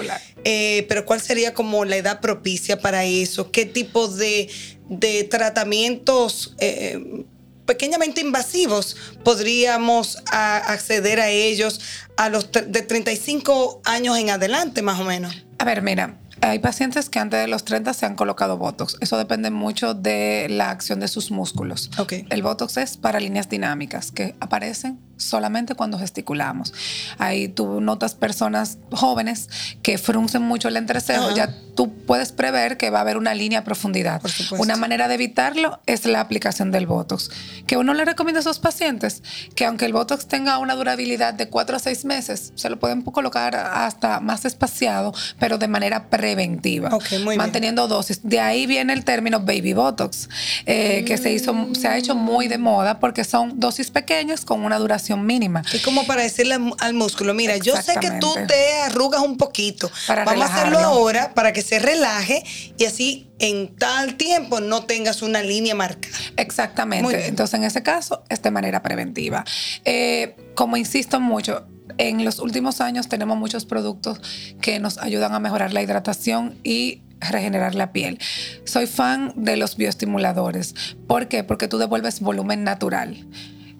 eh, 0.44 0.86
pero 0.90 1.06
¿cuál 1.06 1.22
sería 1.22 1.54
como 1.54 1.86
la 1.86 1.98
edad 1.98 2.20
propicia 2.20 2.80
para 2.80 3.04
eso? 3.04 3.52
¿Qué 3.52 3.66
tipo 3.66 4.08
de, 4.08 4.50
de 4.90 5.24
tratamientos 5.26 6.56
eh, 6.60 7.26
pequeñamente 7.66 8.22
invasivos 8.22 8.98
podríamos 9.24 10.18
acceder 10.26 11.20
a 11.20 11.30
ellos 11.30 11.80
a 12.18 12.30
los 12.30 12.52
de 12.52 12.82
35 12.82 13.82
años 13.86 14.18
en 14.18 14.30
adelante, 14.30 14.82
más 14.82 15.00
o 15.00 15.04
menos? 15.04 15.46
A 15.58 15.64
ver, 15.64 15.82
mira, 15.82 16.18
Hay 16.42 16.58
pacientes 16.60 17.10
que 17.10 17.20
antes 17.20 17.40
de 17.40 17.48
los 17.48 17.64
30 17.66 17.94
se 17.94 18.06
han 18.08 18.16
colocado 18.16 18.58
Botox. 18.58 18.98
Eso 19.00 19.18
depende 19.18 19.52
mucho 19.52 19.94
de 19.94 20.48
la 20.50 20.72
acción 20.72 21.00
de 21.00 21.08
sus 21.08 21.30
músculos. 21.30 21.92
Okay. 22.00 22.26
El 22.32 22.42
Botox 22.42 22.78
es 22.78 22.98
para 22.98 23.20
líneas 23.20 23.48
dinámicas 23.48 24.12
que 24.12 24.34
aparecen 24.40 25.00
solamente 25.22 25.76
cuando 25.76 25.98
gesticulamos. 25.98 26.74
Ahí 27.18 27.48
tú 27.48 27.82
notas 27.82 28.16
personas 28.16 28.78
jóvenes 28.92 29.50
que 29.82 29.98
fruncen 29.98 30.42
mucho 30.42 30.68
el 30.68 30.78
entrecejo, 30.78 31.34
ya 31.36 31.56
tú 31.76 31.94
puedes 32.06 32.32
prever 32.32 32.78
que 32.78 32.90
va 32.90 33.00
a 33.00 33.02
haber 33.02 33.18
una 33.18 33.34
línea 33.34 33.60
a 33.60 33.64
profundidad. 33.64 34.22
una 34.58 34.76
manera 34.76 35.08
de 35.08 35.16
evitarlo 35.16 35.80
es 35.86 36.06
la 36.06 36.20
aplicación 36.20 36.72
del 36.72 36.88
Botox. 36.88 37.30
Que 37.68 37.78
uno 37.78 37.94
le 37.94 38.06
recomienda 38.06 38.40
a 38.40 38.42
esos 38.42 38.60
pacientes 38.60 39.24
que 39.56 39.66
aunque 39.66 39.86
el 39.86 39.94
Botox 39.94 40.28
tenga 40.28 40.58
una 40.58 40.76
durabilidad 40.76 41.34
de 41.34 41.48
4 41.48 41.76
a 41.76 41.80
6 41.80 42.06
meses, 42.06 42.52
se 42.56 42.70
lo 42.70 42.80
pueden 42.80 43.02
colocar 43.02 43.56
hasta 43.56 44.20
más 44.20 44.46
espaciado, 44.46 45.14
pero 45.40 45.58
de 45.58 45.68
manera 45.68 46.10
preventiva, 46.10 46.90
manteniendo 47.36 47.88
dosis. 47.88 48.22
De 48.24 48.40
ahí 48.40 48.66
viene 48.66 48.94
el 48.94 49.06
término 49.06 49.40
baby 49.40 49.74
Botox, 49.74 50.30
eh, 50.66 51.04
que 51.06 51.18
se, 51.18 51.32
hizo, 51.34 51.70
se 51.74 51.88
ha 51.88 51.98
hecho 51.98 52.16
muy 52.16 52.48
de 52.48 52.58
moda 52.58 53.00
porque 53.00 53.24
son 53.24 53.60
dosis 53.60 53.92
pequeñas 53.92 54.46
con 54.46 54.64
una 54.64 54.78
duración 54.78 55.11
mínima. 55.18 55.64
Es 55.74 55.82
como 55.82 56.06
para 56.06 56.24
decirle 56.24 56.58
al 56.80 56.94
músculo, 56.94 57.34
mira, 57.34 57.58
yo 57.58 57.76
sé 57.82 57.96
que 58.00 58.12
tú 58.20 58.34
te 58.48 58.82
arrugas 58.84 59.22
un 59.22 59.38
poquito. 59.38 59.92
Vamos 60.08 60.50
a 60.50 60.56
hacerlo 60.56 60.80
ahora 60.80 61.34
para 61.34 61.54
que 61.54 61.62
se 61.62 61.80
relaje 61.80 62.44
y 62.78 62.86
así 62.86 63.30
en 63.40 63.76
tal 63.76 64.16
tiempo 64.16 64.60
no 64.60 64.84
tengas 64.84 65.22
una 65.22 65.42
línea 65.42 65.76
marcada. 65.76 66.16
Exactamente. 66.38 67.28
Entonces, 67.28 67.54
en 67.56 67.64
ese 67.64 67.84
caso, 67.84 68.24
es 68.30 68.42
de 68.42 68.52
manera 68.52 68.82
preventiva. 68.82 69.44
Eh, 69.84 70.36
como 70.54 70.78
insisto 70.78 71.20
mucho, 71.20 71.66
en 71.98 72.24
los 72.24 72.40
últimos 72.40 72.82
años 72.82 73.08
tenemos 73.08 73.38
muchos 73.38 73.66
productos 73.66 74.20
que 74.62 74.80
nos 74.80 74.98
ayudan 74.98 75.34
a 75.34 75.40
mejorar 75.40 75.74
la 75.74 75.82
hidratación 75.82 76.58
y 76.64 77.02
regenerar 77.20 77.76
la 77.76 77.92
piel. 77.92 78.20
Soy 78.66 78.88
fan 78.88 79.34
de 79.36 79.58
los 79.58 79.78
bioestimuladores. 79.78 80.74
¿Por 81.08 81.28
qué? 81.28 81.44
Porque 81.44 81.68
tú 81.68 81.78
devuelves 81.78 82.20
volumen 82.20 82.64
natural. 82.64 83.28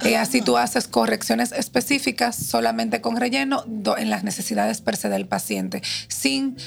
Y 0.04 0.16
así 0.16 0.42
tú 0.42 0.58
haces 0.58 0.88
correcciones 0.88 1.52
específicas 1.52 2.36
solamente 2.36 3.02
con 3.02 3.18
relleno 3.18 3.64
en 3.98 4.10
las 4.10 4.24
necesidades 4.24 4.82
per 4.82 4.98
se 4.98 5.10
del 5.10 5.28
paciente, 5.28 5.84
sin 6.08 6.58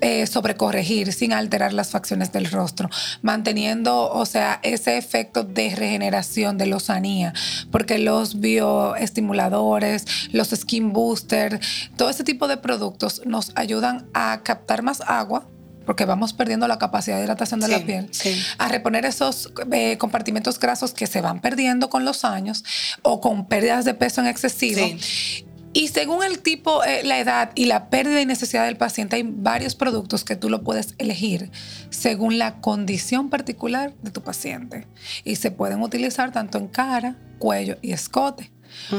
eh, 0.00 0.26
sobrecorregir, 0.26 1.12
sin 1.12 1.32
alterar 1.32 1.72
las 1.72 1.90
facciones 1.90 2.32
del 2.32 2.50
rostro, 2.50 2.90
manteniendo, 3.22 4.10
o 4.10 4.26
sea, 4.26 4.60
ese 4.62 4.98
efecto 4.98 5.42
de 5.42 5.74
regeneración, 5.74 6.58
de 6.58 6.66
lozanía, 6.66 7.32
porque 7.70 7.98
los 7.98 8.40
bioestimuladores, 8.40 10.04
los 10.32 10.50
skin 10.50 10.92
booster, 10.92 11.60
todo 11.96 12.10
ese 12.10 12.24
tipo 12.24 12.46
de 12.46 12.58
productos 12.58 13.22
nos 13.24 13.52
ayudan 13.54 14.06
a 14.12 14.42
captar 14.42 14.82
más 14.82 15.00
agua 15.00 15.46
porque 15.84 16.04
vamos 16.04 16.32
perdiendo 16.32 16.68
la 16.68 16.78
capacidad 16.78 17.16
de 17.16 17.24
hidratación 17.24 17.60
de 17.60 17.68
la 17.68 17.80
piel, 17.80 18.10
a 18.58 18.68
reponer 18.68 19.04
esos 19.04 19.52
eh, 19.70 19.98
compartimentos 19.98 20.58
grasos 20.58 20.92
que 20.92 21.06
se 21.06 21.20
van 21.20 21.40
perdiendo 21.40 21.90
con 21.90 22.04
los 22.04 22.24
años 22.24 22.64
o 23.02 23.20
con 23.20 23.46
pérdidas 23.46 23.84
de 23.84 23.94
peso 23.94 24.20
en 24.20 24.26
excesivo. 24.26 24.86
Y 25.74 25.88
según 25.88 26.22
el 26.22 26.40
tipo, 26.40 26.84
eh, 26.84 27.02
la 27.02 27.18
edad 27.18 27.50
y 27.54 27.64
la 27.64 27.88
pérdida 27.88 28.20
y 28.20 28.26
necesidad 28.26 28.66
del 28.66 28.76
paciente, 28.76 29.16
hay 29.16 29.22
varios 29.26 29.74
productos 29.74 30.22
que 30.22 30.36
tú 30.36 30.50
lo 30.50 30.62
puedes 30.62 30.94
elegir 30.98 31.50
según 31.88 32.38
la 32.38 32.60
condición 32.60 33.30
particular 33.30 33.94
de 34.02 34.10
tu 34.10 34.22
paciente. 34.22 34.86
Y 35.24 35.36
se 35.36 35.50
pueden 35.50 35.80
utilizar 35.80 36.30
tanto 36.30 36.58
en 36.58 36.68
cara, 36.68 37.16
cuello 37.38 37.78
y 37.80 37.92
escote. 37.92 38.52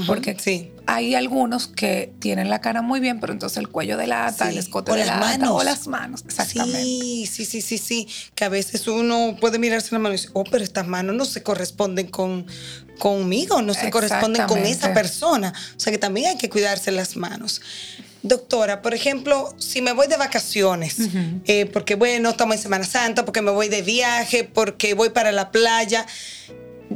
Porque 0.07 0.35
sí. 0.39 0.71
Hay 0.93 1.15
algunos 1.15 1.67
que 1.67 2.13
tienen 2.19 2.49
la 2.49 2.61
cara 2.61 2.81
muy 2.81 2.99
bien, 2.99 3.19
pero 3.19 3.33
entonces 3.33 3.57
el 3.57 3.69
cuello 3.69 3.97
de 3.97 4.07
la 4.07 4.33
el 4.49 4.57
escote 4.57 4.93
de 4.93 5.05
la 5.05 5.17
manos. 5.17 5.49
o 5.51 5.63
las 5.63 5.87
manos. 5.87 6.23
Exactamente. 6.25 6.83
Sí, 6.83 7.27
sí, 7.31 7.45
sí, 7.45 7.61
sí, 7.61 7.77
sí. 7.77 8.07
Que 8.35 8.45
a 8.45 8.49
veces 8.49 8.87
uno 8.87 9.35
puede 9.39 9.59
mirarse 9.59 9.89
la 9.91 9.99
mano 9.99 10.13
y 10.13 10.17
decir, 10.17 10.31
oh, 10.33 10.43
pero 10.43 10.63
estas 10.63 10.87
manos 10.87 11.15
no 11.15 11.25
se 11.25 11.43
corresponden 11.43 12.07
con, 12.07 12.45
conmigo, 12.99 13.61
no 13.61 13.73
se 13.73 13.89
corresponden 13.89 14.45
con 14.47 14.59
esa 14.59 14.93
persona. 14.93 15.53
O 15.75 15.79
sea 15.79 15.91
que 15.91 15.97
también 15.97 16.27
hay 16.27 16.37
que 16.37 16.49
cuidarse 16.49 16.91
las 16.91 17.15
manos. 17.15 17.61
Doctora, 18.21 18.81
por 18.81 18.93
ejemplo, 18.93 19.53
si 19.57 19.81
me 19.81 19.91
voy 19.91 20.07
de 20.07 20.15
vacaciones, 20.15 20.95
eh, 21.45 21.65
porque 21.65 21.95
bueno, 21.95 22.29
estamos 22.29 22.55
en 22.55 22.61
Semana 22.61 22.85
Santa, 22.85 23.25
porque 23.25 23.41
me 23.41 23.51
voy 23.51 23.67
de 23.67 23.81
viaje, 23.81 24.45
porque 24.45 24.93
voy 24.93 25.09
para 25.09 25.33
la 25.33 25.51
playa, 25.51 26.05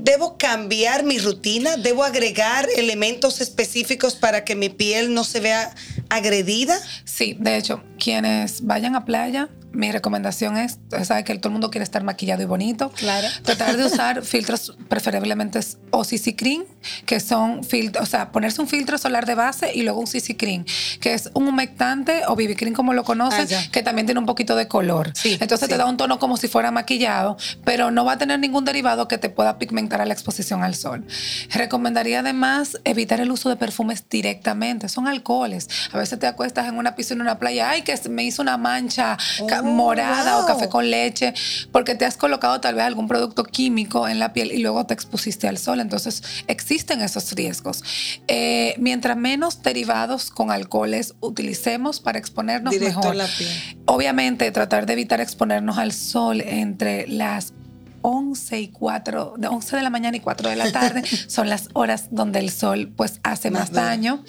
¿Debo 0.03 0.37
cambiar 0.37 1.03
mi 1.03 1.17
rutina? 1.17 1.77
¿Debo 1.77 2.03
agregar 2.03 2.67
elementos 2.75 3.41
específicos 3.41 4.15
para 4.15 4.43
que 4.43 4.55
mi 4.55 4.69
piel 4.69 5.13
no 5.13 5.23
se 5.23 5.39
vea 5.39 5.73
agredida? 6.09 6.77
Sí, 7.03 7.35
de 7.39 7.57
hecho, 7.57 7.83
quienes 7.97 8.65
vayan 8.65 8.95
a 8.95 9.05
playa, 9.05 9.49
mi 9.77 9.91
recomendación 9.91 10.57
es, 10.57 10.79
sabe 11.03 11.23
que 11.23 11.35
todo 11.35 11.49
el 11.49 11.53
mundo 11.53 11.69
quiere 11.69 11.83
estar 11.83 12.03
maquillado 12.03 12.41
y 12.41 12.45
bonito. 12.45 12.91
Claro. 12.95 13.27
Tratar 13.43 13.77
de 13.77 13.85
usar 13.91 14.23
filtros 14.23 14.75
preferiblemente 14.89 15.59
o 15.91 16.03
CC 16.03 16.35
Cream, 16.35 16.63
que 17.05 17.19
son 17.19 17.63
filtros, 17.63 18.03
o 18.03 18.09
sea, 18.09 18.31
ponerse 18.31 18.61
un 18.61 18.67
filtro 18.67 18.97
solar 18.97 19.25
de 19.25 19.35
base 19.35 19.71
y 19.73 19.83
luego 19.83 19.99
un 19.99 20.07
CC 20.07 20.35
Cream, 20.35 20.65
que 20.99 21.13
es 21.13 21.29
un 21.33 21.47
humectante 21.47 22.23
o 22.27 22.35
BB 22.35 22.55
Cream 22.55 22.73
como 22.73 22.93
lo 22.93 23.03
conoces, 23.03 23.53
ah, 23.53 23.63
que 23.71 23.83
también 23.83 24.07
tiene 24.07 24.19
un 24.19 24.25
poquito 24.25 24.55
de 24.55 24.67
color. 24.67 25.13
Entonces 25.23 25.69
te 25.69 25.77
da 25.77 25.85
un 25.85 25.97
tono 25.97 26.17
como 26.19 26.37
si 26.37 26.47
fuera 26.47 26.71
maquillado, 26.71 27.37
pero 27.63 27.91
no 27.91 28.03
va 28.03 28.13
a 28.13 28.17
tener 28.17 28.39
ningún 28.39 28.65
derivado 28.65 29.07
que 29.07 29.17
te 29.17 29.29
pueda 29.29 29.59
pigmentar 29.59 30.01
a 30.01 30.05
la 30.05 30.13
exposición 30.13 30.63
al 30.63 30.75
sol. 30.75 31.05
Recomendaría 31.51 32.19
además 32.19 32.79
evitar 32.83 33.21
el 33.21 33.31
uso 33.31 33.49
de 33.49 33.55
perfumes 33.57 34.03
directamente, 34.09 34.89
son 34.89 35.07
alcoholes. 35.07 35.69
A 35.91 35.97
veces 35.97 36.17
te 36.17 36.27
acuestas 36.27 36.67
en 36.67 36.77
una 36.77 36.95
piscina 36.95 37.07
en 37.17 37.21
una 37.21 37.39
playa, 37.39 37.69
ay, 37.69 37.83
que 37.83 37.97
me 38.09 38.23
hizo 38.23 38.41
una 38.41 38.57
mancha. 38.57 39.17
Oh 39.39 39.47
morada 39.67 40.39
o 40.39 40.45
café 40.45 40.69
con 40.69 40.89
leche, 40.89 41.33
porque 41.71 41.95
te 41.95 42.05
has 42.05 42.17
colocado 42.17 42.59
tal 42.61 42.75
vez 42.75 42.83
algún 42.83 43.07
producto 43.07 43.43
químico 43.43 44.07
en 44.07 44.19
la 44.19 44.33
piel 44.33 44.51
y 44.51 44.59
luego 44.59 44.85
te 44.85 44.93
expusiste 44.93 45.47
al 45.47 45.57
sol. 45.57 45.79
Entonces 45.79 46.23
existen 46.47 47.01
esos 47.01 47.31
riesgos. 47.33 47.83
Eh, 48.27 48.75
mientras 48.79 49.17
menos 49.17 49.61
derivados 49.63 50.31
con 50.31 50.51
alcoholes 50.51 51.15
utilicemos 51.19 51.99
para 51.99 52.19
exponernos 52.19 52.77
mejor. 52.79 53.15
la 53.15 53.27
piel. 53.27 53.49
Obviamente 53.85 54.51
tratar 54.51 54.85
de 54.85 54.93
evitar 54.93 55.21
exponernos 55.21 55.77
al 55.77 55.91
sol 55.91 56.41
entre 56.41 57.07
las 57.07 57.53
11 58.01 58.59
y 58.59 58.67
4, 58.69 59.35
de 59.37 59.47
11 59.47 59.75
de 59.75 59.83
la 59.83 59.89
mañana 59.89 60.17
y 60.17 60.19
4 60.19 60.49
de 60.49 60.55
la 60.55 60.71
tarde, 60.71 61.03
son 61.27 61.49
las 61.49 61.69
horas 61.73 62.07
donde 62.11 62.39
el 62.39 62.49
sol 62.51 62.91
pues 62.95 63.19
hace 63.23 63.51
más, 63.51 63.71
daño. 63.71 64.23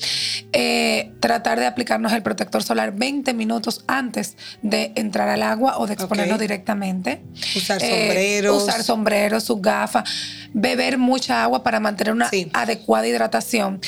Eh, 0.52 1.12
tratar 1.20 1.58
de 1.60 1.66
aplicarnos 1.66 2.12
el 2.12 2.22
protector 2.22 2.62
solar 2.62 2.94
20 2.94 3.34
minutos 3.34 3.84
antes 3.86 4.36
de 4.62 4.92
entrar 4.96 5.28
al 5.28 5.42
agua 5.42 5.78
o 5.78 5.86
de 5.86 5.94
exponernos 5.94 6.38
directamente. 6.38 7.22
Usar 7.56 7.82
eh, 7.82 8.06
sombreros. 8.06 8.62
usar 8.62 8.82
sombreros, 8.82 9.44
sus 9.44 9.60
gafas. 9.60 10.08
Beber 10.54 10.98
mucha 10.98 11.42
agua 11.42 11.62
para 11.62 11.80
mantener 11.80 12.12
una 12.12 12.30
adecuada 12.52 13.06
hidratación. 13.06 13.80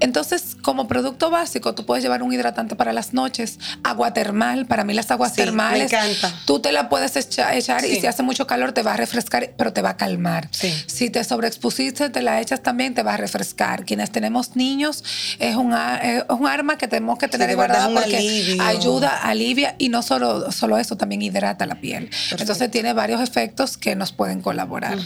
Entonces, 0.00 0.56
como 0.62 0.88
producto 0.88 1.30
básico, 1.30 1.74
tú 1.74 1.84
puedes 1.84 2.02
llevar 2.02 2.22
un 2.22 2.32
hidratante 2.32 2.76
para 2.76 2.92
las 2.92 3.14
noches, 3.14 3.58
agua 3.82 4.12
termal. 4.12 4.66
Para 4.66 4.84
mí 4.84 4.94
las 4.94 5.10
aguas 5.10 5.34
termales, 5.34 5.90
me 5.92 5.98
encanta. 5.98 6.32
tú 6.46 6.60
te 6.60 6.72
la 6.72 6.88
puedes 6.88 7.16
echar, 7.16 7.56
y 7.84 8.00
si 8.00 8.06
hace 8.06 8.22
mucho 8.22 8.46
calor 8.46 8.72
te 8.72 8.82
va 8.82 8.94
a 8.94 8.96
refrescar 8.96 9.38
pero 9.56 9.72
te 9.72 9.82
va 9.82 9.90
a 9.90 9.96
calmar. 9.96 10.48
Si 10.86 11.10
te 11.10 11.22
sobreexpusiste, 11.22 12.10
te 12.10 12.22
la 12.22 12.40
echas 12.40 12.62
también, 12.62 12.94
te 12.94 13.02
va 13.02 13.14
a 13.14 13.16
refrescar. 13.16 13.84
Quienes 13.84 14.10
tenemos 14.10 14.56
niños, 14.56 15.04
es 15.38 15.56
un, 15.56 15.72
un 15.72 16.46
arma 16.46 16.78
que 16.78 16.88
tenemos 16.88 17.18
que 17.18 17.28
tener 17.28 17.54
guardada 17.54 17.88
porque 17.92 18.56
ayuda, 18.60 19.22
alivia 19.22 19.74
y 19.78 19.88
no 19.88 20.02
solo, 20.02 20.50
solo 20.52 20.78
eso, 20.78 20.96
también 20.96 21.22
hidrata 21.22 21.66
la 21.66 21.80
piel. 21.80 22.10
Entonces 22.30 22.70
tiene 22.70 22.92
varios 22.92 23.20
efectos 23.20 23.76
que 23.76 23.94
nos 23.94 24.12
pueden 24.12 24.40
colaborar. 24.40 24.98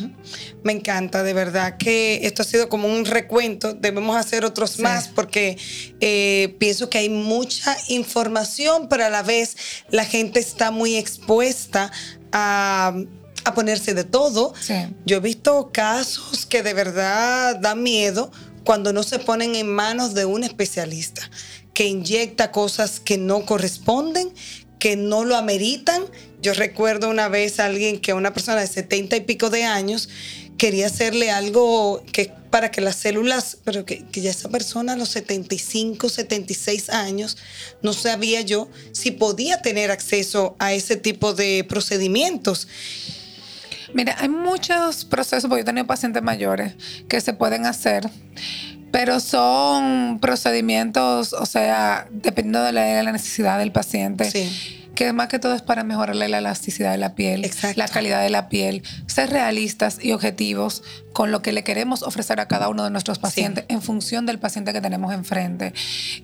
Me 0.63 0.73
encanta, 0.73 1.02
de 1.11 1.33
verdad 1.33 1.77
que 1.77 2.21
esto 2.27 2.43
ha 2.43 2.45
sido 2.45 2.69
como 2.69 2.89
un 2.89 3.05
recuento. 3.05 3.75
Debemos 3.75 4.17
hacer 4.17 4.45
otros 4.45 4.79
más 4.79 5.09
porque 5.09 5.59
eh, 6.01 6.55
pienso 6.59 6.89
que 6.89 6.99
hay 6.99 7.09
mucha 7.09 7.77
información, 7.89 8.89
pero 8.89 9.05
a 9.05 9.11
la 9.11 9.23
vez 9.23 9.57
la 9.91 10.05
gente 10.05 10.41
está 10.41 10.71
muy 10.71 10.97
expuesta 10.97 11.91
a 12.33 12.95
a 13.45 13.55
ponerse 13.55 13.95
de 13.95 14.05
todo. 14.05 14.55
Yo 15.05 15.17
he 15.17 15.21
visto 15.21 15.71
casos 15.73 16.47
que 16.47 16.63
de 16.63 16.75
verdad 16.75 17.57
dan 17.57 17.83
miedo 17.83 18.31
cuando 18.65 18.93
no 18.93 19.03
se 19.03 19.19
ponen 19.19 19.55
en 19.55 19.69
manos 19.69 20.15
de 20.15 20.25
un 20.25 20.45
especialista 20.45 21.29
que 21.75 21.87
inyecta 21.87 22.53
cosas 22.53 23.01
que 23.01 23.19
no 23.19 23.45
corresponden, 23.47 24.33
que 24.79 24.97
no 24.97 25.25
lo 25.25 25.37
ameritan. 25.37 26.03
Yo 26.41 26.55
recuerdo 26.55 27.09
una 27.09 27.29
vez 27.29 27.61
a 27.61 27.67
alguien 27.67 28.01
que 28.01 28.13
una 28.13 28.33
persona 28.33 28.61
de 28.61 28.67
setenta 28.67 29.17
y 29.17 29.23
pico 29.23 29.51
de 29.51 29.65
años 29.65 30.09
quería 30.59 30.87
hacerle 30.87 31.31
algo 31.31 32.03
que 32.13 32.33
para 32.51 32.71
que 32.71 32.81
las 32.81 32.97
células, 32.97 33.57
pero 33.65 33.87
que, 33.87 34.05
que, 34.05 34.21
ya 34.21 34.31
esa 34.31 34.51
persona 34.51 34.93
a 34.93 34.97
los 34.97 35.09
75, 35.11 36.09
76 36.09 36.91
años, 36.91 37.39
no 37.81 37.95
sabía 37.95 38.43
yo 38.43 38.69
si 38.93 39.11
podía 39.11 39.63
tener 39.63 39.91
acceso 39.91 40.55
a 40.59 40.73
ese 40.73 40.97
tipo 40.97 41.33
de 41.33 41.65
procedimientos. 41.67 42.69
Mira, 43.95 44.17
hay 44.19 44.29
muchos 44.29 45.05
procesos, 45.05 45.49
porque 45.49 45.61
yo 45.61 45.63
he 45.63 45.67
tenido 45.67 45.87
pacientes 45.87 46.23
mayores 46.23 46.75
que 47.09 47.21
se 47.21 47.33
pueden 47.33 47.67
hacer, 47.67 48.09
pero 48.91 49.21
son 49.21 50.19
procedimientos, 50.21 51.33
o 51.33 51.47
sea, 51.47 52.07
dependiendo 52.11 52.63
de 52.63 52.73
la, 52.73 53.13
necesidad 53.13 53.59
del 53.59 53.73
paciente. 53.73 54.31
que 54.31 54.82
que 55.03 55.13
más 55.13 55.27
que 55.27 55.41
todo 55.41 55.55
es 55.55 55.63
para 55.63 55.83
mejorarle 55.83 56.29
la 56.29 56.39
elasticidad 56.39 56.93
de 56.93 56.99
la 56.99 57.17
piel, 57.17 57.51
la 57.75 57.89
calidad 57.89 58.23
de 58.23 58.31
la 58.31 58.49
piel, 58.49 58.85
ser 59.07 59.31
realistas 59.31 59.99
y 60.01 60.13
objetivos 60.13 60.85
con 61.13 61.33
lo 61.33 61.43
que 61.43 61.51
le 61.51 61.65
queremos 61.65 62.05
ofrecer 62.05 62.39
a 62.39 62.47
cada 62.47 62.69
uno 62.69 62.85
de 62.85 62.91
nuestros 62.91 63.19
pacientes 63.19 63.65
en 63.67 63.83
función 63.83 64.27
del 64.27 64.39
paciente 64.39 64.73
que 64.73 64.81
tenemos 64.81 65.13
enfrente. 65.13 65.75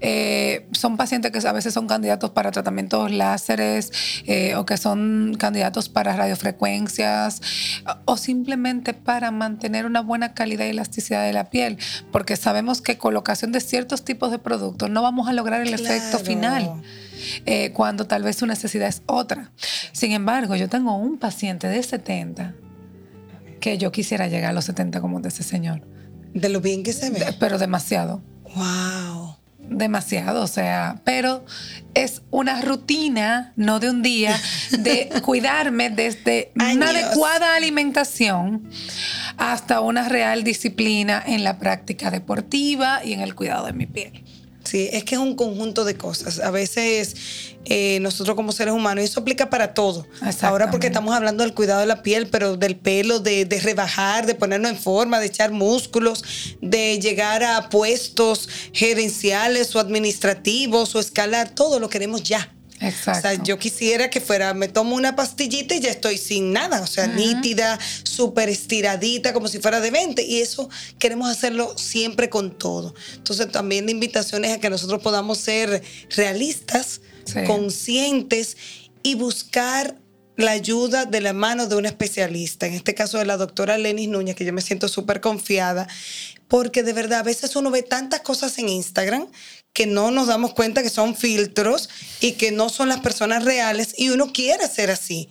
Eh, 0.01 0.69
son 0.71 0.97
pacientes 0.97 1.33
que 1.33 1.45
a 1.47 1.51
veces 1.51 1.75
son 1.75 1.89
candidatos 1.89 2.31
para 2.31 2.53
tratamientos 2.53 3.11
láseres 3.11 3.91
eh, 4.29 4.55
o 4.55 4.65
que 4.65 4.77
son 4.77 5.35
candidatos 5.37 5.89
para 5.89 6.15
radiofrecuencias 6.15 7.43
o 8.05 8.17
simplemente 8.17 8.95
para 8.95 9.33
mantener 9.33 9.87
una 9.87 10.03
buena 10.03 10.35
calidad 10.35 10.67
y 10.67 10.69
elasticidad 10.69 11.25
de 11.25 11.33
la 11.33 11.51
piel, 11.51 11.79
porque 12.13 12.37
sabemos 12.37 12.81
que 12.81 12.97
colocación 12.97 13.51
de 13.51 13.61
ciertos 13.61 14.05
tipos 14.05 14.31
de 14.31 14.39
productos 14.39 14.89
no 14.89 15.03
vamos 15.03 15.27
a 15.27 15.33
lograr 15.33 15.63
el 15.63 15.75
efecto 15.75 16.21
final. 16.21 16.81
Eh, 17.47 17.73
cuando 17.73 18.07
tal 18.07 18.23
vez 18.23 18.37
su 18.37 18.47
necesidad 18.47 18.89
es 18.89 19.03
otra. 19.07 19.51
Sin 19.93 20.13
embargo, 20.13 20.57
yo 20.57 20.69
tengo 20.69 20.97
un 20.97 21.19
paciente 21.19 21.69
de 21.69 21.83
70 21.83 22.55
que 23.61 23.79
yo 23.79 23.93
quisiera 23.93 24.29
llegar 24.29 24.51
a 24.51 24.53
los 24.53 24.65
70 24.67 25.01
como 25.01 25.21
de 25.21 25.29
ese 25.29 25.43
señor. 25.43 25.83
De 26.35 26.49
lo 26.49 26.61
bien 26.61 26.83
que 26.83 26.93
se 26.93 27.11
ve. 27.11 27.35
pero 27.39 27.59
demasiado. 27.59 28.23
Wow. 28.55 29.37
Demasiado, 29.71 30.43
o 30.43 30.47
sea, 30.47 31.03
pero 31.05 31.45
es 31.93 32.23
una 32.31 32.63
rutina, 32.63 33.53
no 33.57 33.81
de 33.81 33.91
un 33.91 34.03
día, 34.03 34.41
de 34.71 35.11
cuidarme 35.23 35.91
desde 35.91 36.53
una 36.55 36.89
adecuada 36.89 37.55
alimentación 37.55 38.71
hasta 39.37 39.81
una 39.81 40.09
real 40.09 40.43
disciplina 40.43 41.23
en 41.27 41.45
la 41.45 41.59
práctica 41.59 42.11
deportiva 42.11 43.05
y 43.05 43.13
en 43.13 43.21
el 43.21 43.35
cuidado 43.35 43.67
de 43.67 43.75
mi 43.75 43.85
piel. 43.85 44.25
Sí, 44.69 44.91
es 44.93 45.03
que 45.05 45.15
es 45.15 45.21
un 45.21 45.35
conjunto 45.35 45.87
de 45.87 45.97
cosas. 45.97 46.41
A 46.41 46.51
veces 46.51 47.15
eh, 47.65 48.01
nosotros 48.01 48.37
como 48.37 48.53
seres 48.53 48.75
humanos, 48.75 49.01
y 49.03 49.07
eso 49.07 49.21
aplica 49.21 49.49
para 49.49 49.73
todo. 49.73 50.07
Ahora 50.43 50.71
porque 50.71 50.89
estamos 50.89 51.15
hablando 51.15 51.43
del 51.43 51.55
cuidado 51.55 51.81
de 51.81 51.87
la 51.87 52.03
piel, 52.03 52.27
pero 52.27 52.59
del 52.59 52.77
pelo, 52.77 53.19
de, 53.19 53.47
de, 53.47 53.61
rebajar, 53.61 54.27
de 54.27 54.35
ponernos 54.35 54.71
en 54.71 54.77
forma, 54.77 55.21
de 55.21 55.27
echar 55.27 55.53
músculos, 55.53 56.23
de 56.61 56.99
llegar 57.01 57.43
a 57.43 57.71
puestos 57.71 58.51
gerenciales 58.75 59.75
o 59.75 59.81
administrativos 59.81 60.95
o 60.95 61.01
escalar, 61.01 61.55
todo 61.55 61.81
lo 61.81 61.89
queremos 61.89 62.23
ya. 62.23 62.53
Exacto. 62.81 63.19
O 63.19 63.23
sea, 63.23 63.43
yo 63.43 63.59
quisiera 63.59 64.11
que 64.11 64.21
fuera, 64.21 64.55
me 64.55 64.69
tomo 64.69 64.95
una 64.95 65.17
pastillita 65.17 65.75
y 65.75 65.81
ya 65.81 65.91
estoy 65.91 66.19
sin 66.19 66.53
nada, 66.53 66.81
o 66.81 66.87
sea, 66.87 67.07
nítida, 67.07 67.79
súper 68.05 68.49
estiradita, 68.49 69.33
como 69.33 69.49
si 69.49 69.59
fuera 69.59 69.81
de 69.81 69.91
20. 69.91 70.23
Y 70.23 70.41
eso 70.41 70.69
queremos 70.99 71.29
hacerlo 71.29 71.77
siempre 71.77 72.29
con 72.29 72.57
todo. 72.57 72.95
Entonces, 73.15 73.51
también 73.51 73.87
la 73.87 73.91
invitación 73.91 74.45
es 74.45 74.53
a 74.53 74.61
que 74.61 74.71
nosotros 74.71 75.03
podamos 75.03 75.39
ser 75.39 75.83
realistas, 76.17 77.01
conscientes 77.47 78.57
y 79.03 79.15
buscar 79.15 79.97
la 80.39 80.53
ayuda 80.53 81.05
de 81.05 81.21
la 81.21 81.33
mano 81.33 81.67
de 81.67 81.75
un 81.75 81.85
especialista, 81.85 82.67
en 82.67 82.75
este 82.75 82.95
caso 82.95 83.19
de 83.19 83.25
la 83.25 83.37
doctora 83.37 83.77
Lenis 83.77 84.09
Núñez, 84.09 84.37
que 84.37 84.45
yo 84.45 84.53
me 84.53 84.63
siento 84.63 84.89
súper 84.89 85.21
confiada, 85.21 85.89
porque 86.47 86.85
de 86.85 86.93
verdad 86.93 87.21
a 87.21 87.23
veces 87.25 87.57
uno 87.57 87.73
ve 87.73 87.83
tantas 87.83 88.21
cosas 88.21 88.57
en 88.59 88.69
Instagram 88.69 89.27
que 89.73 89.87
no 89.87 90.11
nos 90.11 90.27
damos 90.27 90.55
cuenta 90.55 90.83
que 90.83 90.91
son 90.91 91.15
filtros 91.15 91.89
y 92.21 92.33
que 92.33 92.51
no 92.51 92.69
son 92.69 92.89
las 92.89 93.01
personas 93.01 93.45
reales 93.45 93.95
y 93.97 94.09
uno 94.09 94.33
quiere 94.33 94.67
ser 94.67 94.91
así. 94.91 95.29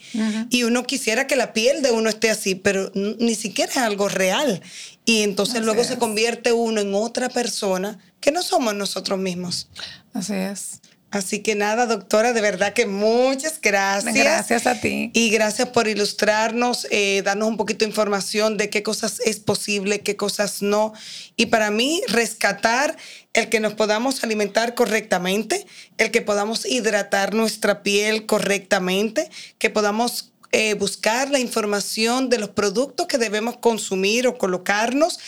Y 0.49 0.63
uno 0.63 0.83
quisiera 0.85 1.27
que 1.27 1.35
la 1.35 1.51
piel 1.51 1.81
de 1.81 1.91
uno 1.91 2.09
esté 2.09 2.29
así, 2.29 2.55
pero 2.55 2.91
ni 2.93 3.35
siquiera 3.35 3.71
es 3.71 3.77
algo 3.77 4.07
real. 4.07 4.61
Y 5.05 5.23
entonces 5.23 5.63
luego 5.63 5.83
se 5.83 5.97
convierte 5.97 6.53
uno 6.53 6.79
en 6.81 6.93
otra 6.93 7.29
persona 7.29 7.99
que 8.19 8.31
no 8.31 8.41
somos 8.41 8.73
nosotros 8.73 9.19
mismos. 9.19 9.69
Así 10.13 10.33
es. 10.33 10.81
Así 11.09 11.39
que 11.39 11.55
nada, 11.55 11.85
doctora, 11.85 12.33
de 12.33 12.41
verdad 12.41 12.73
que 12.73 12.85
muchas 12.85 13.61
gracias. 13.61 14.13
Gracias 14.13 14.67
a 14.67 14.81
ti. 14.81 15.09
Y 15.13 15.29
gracias 15.29 15.69
por 15.69 15.87
ilustrarnos, 15.87 16.85
eh, 16.91 17.21
darnos 17.23 17.47
un 17.47 17.55
poquito 17.55 17.85
de 17.85 17.89
información 17.89 18.57
de 18.57 18.69
qué 18.69 18.83
cosas 18.83 19.21
es 19.21 19.39
posible, 19.39 20.01
qué 20.01 20.17
cosas 20.17 20.61
no. 20.61 20.93
Y 21.37 21.45
para 21.45 21.71
mí, 21.71 22.01
rescatar 22.09 22.97
el 23.31 23.47
que 23.47 23.61
nos 23.61 23.73
podamos 23.73 24.21
alimentar 24.25 24.75
correctamente, 24.75 25.65
el 25.97 26.11
que 26.11 26.21
podamos 26.21 26.65
hidratar 26.65 27.33
nuestra 27.33 27.83
piel 27.83 28.25
correctamente, 28.25 29.29
que 29.59 29.69
podamos 29.69 30.33
eh, 30.51 30.73
buscar 30.73 31.31
la 31.31 31.39
información 31.39 32.27
de 32.27 32.39
los 32.39 32.49
productos 32.49 33.07
que 33.07 33.17
debemos 33.17 33.57
consumir 33.57 34.27
o 34.27 34.37
colocarnos, 34.37 35.19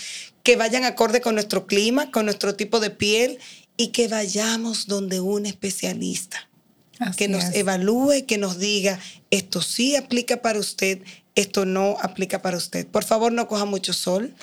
que 0.44 0.58
vayan 0.58 0.84
acorde 0.84 1.22
con 1.22 1.36
nuestro 1.36 1.68
clima, 1.68 2.12
con 2.12 2.26
nuestro 2.26 2.56
tipo 2.56 2.82
de 2.82 2.89
piel 2.89 3.39
y 3.80 3.88
que 3.88 4.10
vayamos 4.10 4.88
donde 4.88 5.22
un 5.22 5.46
especialista. 5.46 6.38
que 7.15 7.30
nos 7.30 7.46
evalúe, 7.54 8.26
que 8.28 8.38
nos 8.38 8.60
diga, 8.60 9.00
esto 9.32 9.62
sí 9.62 9.96
aplica 9.96 10.42
para 10.42 10.60
usted, 10.60 11.00
esto 11.34 11.63
no 11.63 11.96
aplica 12.02 12.42
para 12.42 12.58
usted. 12.58 12.86
Por 12.86 13.06
favor, 13.06 13.32
no 13.32 13.48
coja 13.48 13.63
mucho 13.63 13.94
sol. 13.94 14.36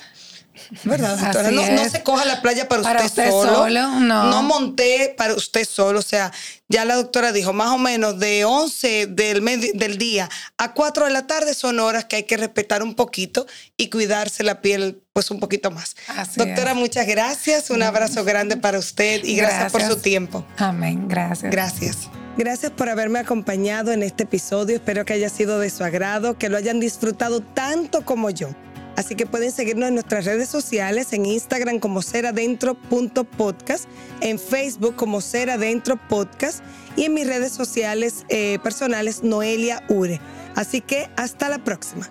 ¿Verdad, 0.83 1.17
doctora? 1.17 1.51
No, 1.51 1.89
se 1.89 2.03
coja 2.03 2.25
la 2.25 2.41
playa 2.41 2.67
para, 2.67 2.81
usted, 3.03 3.29
solo. 3.29 3.67
no. 3.69 3.99
no 3.99 4.43
monté 4.43 5.13
para 5.17 5.33
usted 5.33 5.65
solo. 5.65 5.99
O 5.99 6.03
sea, 6.03 6.31
ya 6.69 6.85
la 6.85 6.95
doctora 6.95 7.31
dijo, 7.31 7.53
más 7.53 7.71
o 7.71 7.77
menos 7.77 8.19
de 8.19 8.45
11 8.45 9.07
del, 9.07 9.43
del 9.73 9.97
día 9.97 10.29
a 10.57 10.73
4 10.73 11.05
de 11.05 11.11
la 11.11 11.27
tarde 11.27 11.53
son 11.53 11.79
horas 11.79 12.05
que 12.05 12.17
hay 12.17 12.23
que 12.23 12.37
respetar 12.37 12.83
un 12.83 12.95
poquito 12.95 13.47
y 13.77 13.89
cuidarse 13.89 14.43
la 14.43 14.61
piel 14.61 15.01
pues 15.13 15.31
un 15.31 15.39
poquito 15.39 15.71
más. 15.71 15.95
doctora, 16.35 16.73
muchas 16.73 17.07
gracias. 17.07 17.69
Un 17.69 17.83
abrazo 17.83 18.23
grande 18.23 18.57
para 18.57 18.77
usted 18.77 19.23
y 19.23 19.35
gracias 19.35 19.71
por 19.71 19.81
su 19.81 19.97
tiempo. 19.97 20.45
Amén. 20.57 21.07
Gracias. 21.07 21.51
Gracias. 21.51 22.09
Gracias 22.37 22.71
por 22.71 22.87
haberme 22.87 23.17
acompañado 23.17 23.91
en 23.91 24.03
este 24.03 24.23
episodio. 24.23 24.75
Espero 24.75 25.05
que 25.05 25.13
haya 25.13 25.27
sido 25.27 25.57
de 25.57 25.71
su 25.71 25.83
agrado, 25.83 26.37
que 26.37 26.49
lo 26.49 26.57
hayan 26.57 26.79
disfrutado 26.79 27.41
tanto 27.41 28.05
como 28.05 28.29
yo. 28.29 28.49
Así 28.97 29.13
que 29.15 29.27
pueden 29.27 29.51
seguirnos 29.51 29.89
en 29.89 29.93
nuestras 29.93 30.25
redes 30.25 30.49
sociales, 30.49 31.13
en 31.13 31.27
Instagram 31.27 31.79
como 31.79 32.01
seradentro.podcast, 32.01 33.85
en 34.21 34.39
Facebook 34.39 34.95
como 34.95 35.21
Seradentro 35.21 35.99
Podcast 36.09 36.63
y 36.95 37.03
en 37.03 37.13
mis 37.13 37.27
redes 37.27 37.51
sociales 37.51 38.25
eh, 38.29 38.57
personales 38.63 39.23
Noelia 39.23 39.83
Ure. 39.87 40.19
Así 40.55 40.81
que 40.81 41.11
hasta 41.15 41.47
la 41.47 41.59
próxima. 41.59 42.09